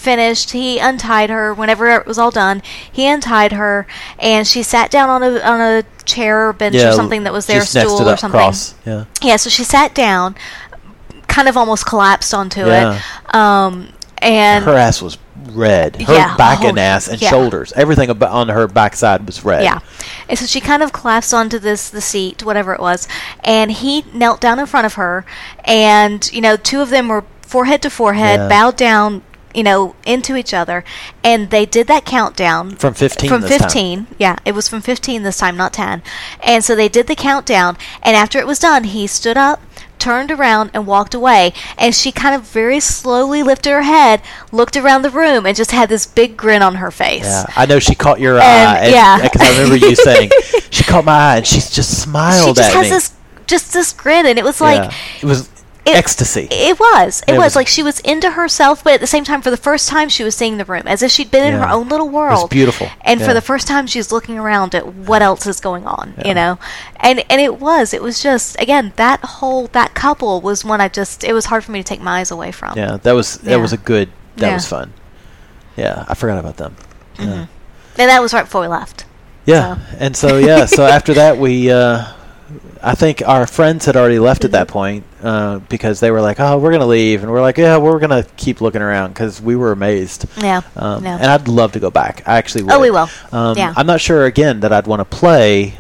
[0.03, 2.61] finished he untied her whenever it was all done
[2.91, 3.87] he untied her
[4.19, 7.33] and she sat down on a on a chair or bench yeah, or something that
[7.33, 8.75] was there stool to or something cross.
[8.85, 9.05] Yeah.
[9.23, 10.35] yeah so she sat down
[11.29, 13.01] kind of almost collapsed onto Yeah.
[13.29, 13.89] it um
[14.19, 15.19] and her ass was
[15.51, 15.97] red.
[16.03, 17.29] Her Yeah, back oh, and ass and yeah.
[17.31, 19.65] shoulders, everything on her backside was red.
[19.65, 19.81] Yeah.
[20.29, 23.09] And so she kind of collapsed onto this the seat, whatever it was,
[23.43, 25.25] and he knelt down in front of her
[25.65, 28.49] and, you know, two of them were forehead to forehead, Yeah.
[28.49, 29.23] bowed down,
[29.55, 30.85] you know, into each other,
[31.23, 33.61] and they did that countdown From 15 From this time.
[33.61, 34.07] 15.
[34.19, 36.03] Yeah, it was from 15 this time, not 10.
[36.43, 39.61] And so they did the countdown, and after it was done, he stood up,
[39.99, 44.21] turned around and walked away, and she kind of very slowly lifted her head,
[44.51, 47.25] looked around the room and just had this big grin on her face.
[47.25, 48.79] Yeah, I know she caught your And- eye.
[48.79, 49.23] And, yeah.
[49.23, 50.31] because I remember you saying
[50.71, 52.91] she caught my eye, and she just she smiled just at has me.
[52.91, 53.13] this
[53.47, 54.97] just this grin and it was like yeah.
[55.21, 55.49] it was
[55.85, 56.47] It- ecstasy.
[56.51, 57.23] It was.
[57.27, 57.45] It, It was.
[57.47, 60.09] was- like she was into herself, but at the same time, for the first time,
[60.09, 62.51] she was seeing the room as if she'd been in her own little was world.
[62.51, 62.89] beautiful.
[63.01, 63.27] And Yeah.
[63.27, 66.15] for the first time, she's looking around at what else is going on.
[66.19, 66.29] Yeah.
[66.29, 66.59] You know,
[67.01, 67.93] and and it was.
[67.93, 71.25] It was just again that whole that couple was one I just.
[71.25, 72.77] It was hard for me to take my eyes away from.
[72.79, 73.57] yeah, that was that Yeah.
[73.57, 74.09] was a good.
[74.37, 74.55] That Yeah.
[74.55, 74.93] was fun.
[75.77, 76.77] Yeah, I forgot about them.
[77.19, 77.47] Yeah.
[77.99, 79.05] And that was right before we left.
[79.47, 82.05] Yeah, and so yeah, so after that we, uh,
[82.83, 84.73] I think our friends had already left at that Mm-hmm.
[84.73, 87.99] point uh, because they were like, "Oh, we're gonna leave," and we're like, "Yeah, we're
[88.01, 90.63] gonna keep looking around because we were amazed." Yeah.
[90.77, 91.17] Um, yeah.
[91.17, 92.23] And I'd love to go back.
[92.27, 92.73] I actually would.
[92.73, 93.09] Oh, we will.
[93.33, 93.73] Um, Yeah.
[93.77, 95.75] I'm not sure again that I'd want to play.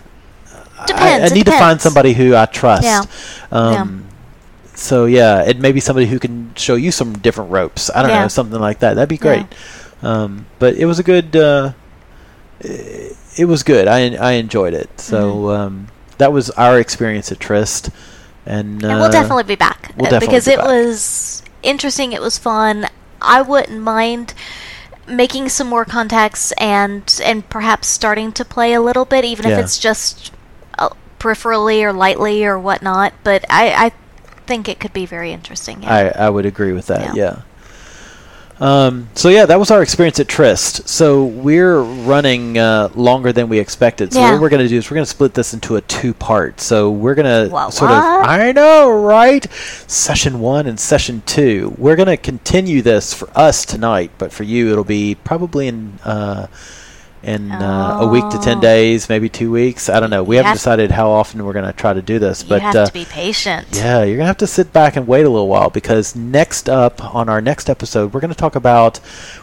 [0.78, 2.82] I- Depends, I, it need to find somebody who I trust.
[2.84, 3.02] Yeah.
[3.50, 4.04] Um,
[4.74, 7.90] So yeah, it may be somebody who can show you some different ropes.
[7.94, 8.22] I don't Yeah.
[8.22, 8.94] know, something like that.
[8.94, 9.20] That'd be Yeah.
[9.44, 9.46] great.
[10.02, 11.36] Um, but it was a good.
[11.36, 11.72] Uh,
[12.60, 13.86] it it was good.
[13.88, 14.88] I I enjoyed it.
[15.00, 15.84] So Mm-hmm.
[16.22, 17.90] That was our experience at Trist,
[18.46, 20.66] and, and uh, we'll definitely be back we'll uh, definitely because be it back.
[20.66, 22.12] was interesting.
[22.12, 22.86] It was fun.
[23.20, 24.34] I wouldn't mind
[25.06, 29.58] making some more contacts and and perhaps starting to play a little bit, even Yeah.
[29.58, 30.32] if it's just
[30.78, 33.12] uh, peripherally or lightly or whatnot.
[33.24, 33.92] But I, I
[34.46, 35.82] think it could be very interesting.
[35.82, 36.12] Yeah.
[36.16, 37.16] I, I would agree with that.
[37.16, 37.24] Yeah.
[37.24, 37.42] Yeah.
[38.62, 40.88] Um, so yeah, that was our experience at Trist.
[40.88, 44.12] So we're running uh, longer than we expected.
[44.12, 44.32] So Yeah.
[44.32, 46.60] what we're going to do is we're going to split this into a two-part.
[46.60, 49.50] So we're going to sort of I know, right?
[49.52, 51.74] Session one and session two.
[51.76, 55.98] We're going to continue this for us tonight, but for you, it'll be probably in.
[56.04, 56.46] Uh,
[57.22, 59.88] in uh, a week to 10 days, maybe two weeks.
[59.88, 60.22] I don't know.
[60.22, 62.48] We You haven't have- decided how often we're going to try to do this, you
[62.48, 63.68] but have uh, to be patient.
[63.72, 67.14] yeah, you're gonna have to sit back and wait a little while because next up
[67.14, 68.98] on our next episode, we're gonna talk about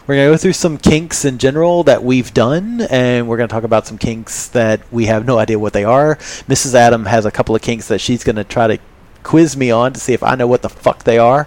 [0.06, 3.64] we're gonna go through some kinks in general that we've done, and we're gonna talk
[3.64, 6.16] about some kinks that we have no idea what they are.
[6.48, 6.74] Mrs.
[6.74, 8.78] Adam has a couple of kinks that she's gonna try to
[9.22, 11.46] quiz me on to see if I know what the fuck they are.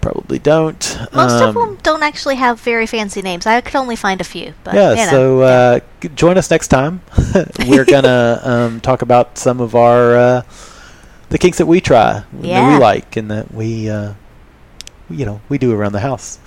[0.00, 0.98] Probably don't.
[1.12, 3.46] Most of Um, them don't actually have very fancy names.
[3.46, 4.54] I could only find a few.
[4.64, 5.10] But, yeah, you know.
[5.10, 5.80] so uh,
[6.14, 7.02] join us next time.
[7.66, 10.42] We're gonna um, talk about some of our uh,
[11.28, 14.14] the kinks that we try, that we like, and that we, uh,
[15.10, 16.38] you know, we do around the house.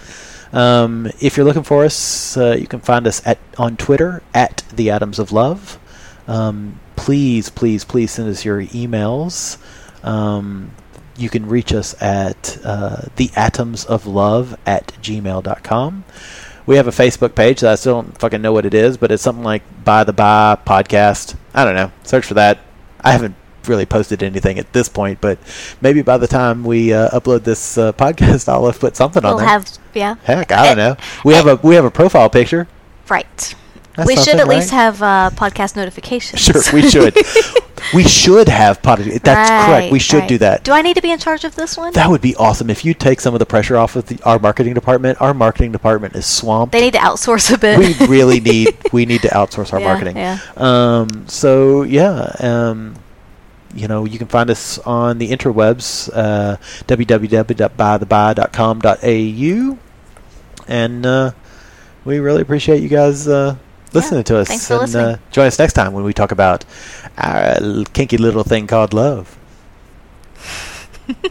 [0.51, 4.63] Um, if you're looking for us, uh, you can find us at on Twitter at
[4.73, 5.80] the Atoms of Love.
[6.27, 9.57] Um, please, please, please send us your emails.
[10.03, 10.71] Um,
[11.15, 16.03] you can reach us at uh, the atoms of love at gmail.com.
[16.65, 19.11] We have a Facebook page that I still don't fucking know what it is, but
[19.11, 21.35] it's something like By the By Podcast.
[21.53, 21.91] I don't know.
[22.03, 22.60] Search for that.
[23.02, 23.35] I haven't
[23.68, 25.38] really posted anything at this point, but
[25.81, 29.31] maybe by the time we uh, upload this uh, podcast, I'll have put something on
[29.31, 29.48] we'll there.
[29.48, 30.15] have yeah.
[30.23, 30.95] Heck, I don't Eh, know.
[31.26, 32.68] We have a we have a profile picture.
[33.10, 33.56] Right.
[33.95, 36.41] That's we should at least have uh, podcast notifications.
[36.41, 37.15] Sure, we should.
[37.93, 39.21] we should have podcast.
[39.21, 39.91] That's correct.
[39.91, 40.29] We should right.
[40.29, 40.63] do that.
[40.63, 41.93] Do I need to be in charge of this one?
[41.93, 44.39] That would be awesome if you take some of the pressure off of the, our
[44.39, 45.21] marketing department.
[45.21, 46.71] Our marketing department is swamped.
[46.71, 47.77] they need to outsource a bit.
[47.77, 50.17] we really need we need to outsource our Yeah, marketing.
[50.17, 50.39] yeah.
[50.57, 52.95] Um, so yeah, um,
[53.75, 56.57] you know, you can find us on the interwebs, uh,
[56.87, 59.77] www.bytheby.com.au,
[60.67, 61.31] and uh,
[62.05, 63.55] we really appreciate you guys uh,
[63.93, 64.47] listening to us.
[64.47, 65.05] thanks for and listening.
[65.05, 66.65] Uh, join us next time when we talk about
[67.17, 69.37] our kinky little thing called love.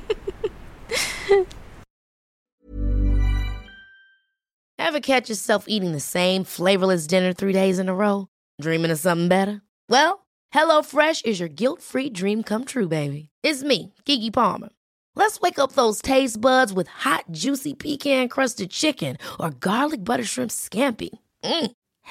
[4.79, 8.29] Ever catch yourself eating the same flavorless dinner three days in a row?
[8.61, 9.63] Dreaming of something better?
[9.89, 13.31] Well, HelloFresh is your guilt-free dream come true, baby.
[13.43, 14.69] It's me, Keke Palmer.
[15.15, 20.51] Let's wake up those taste buds with hot, juicy pecan-crusted chicken or garlic butter shrimp
[20.51, 21.11] scampi.
[21.45, 21.73] Mm.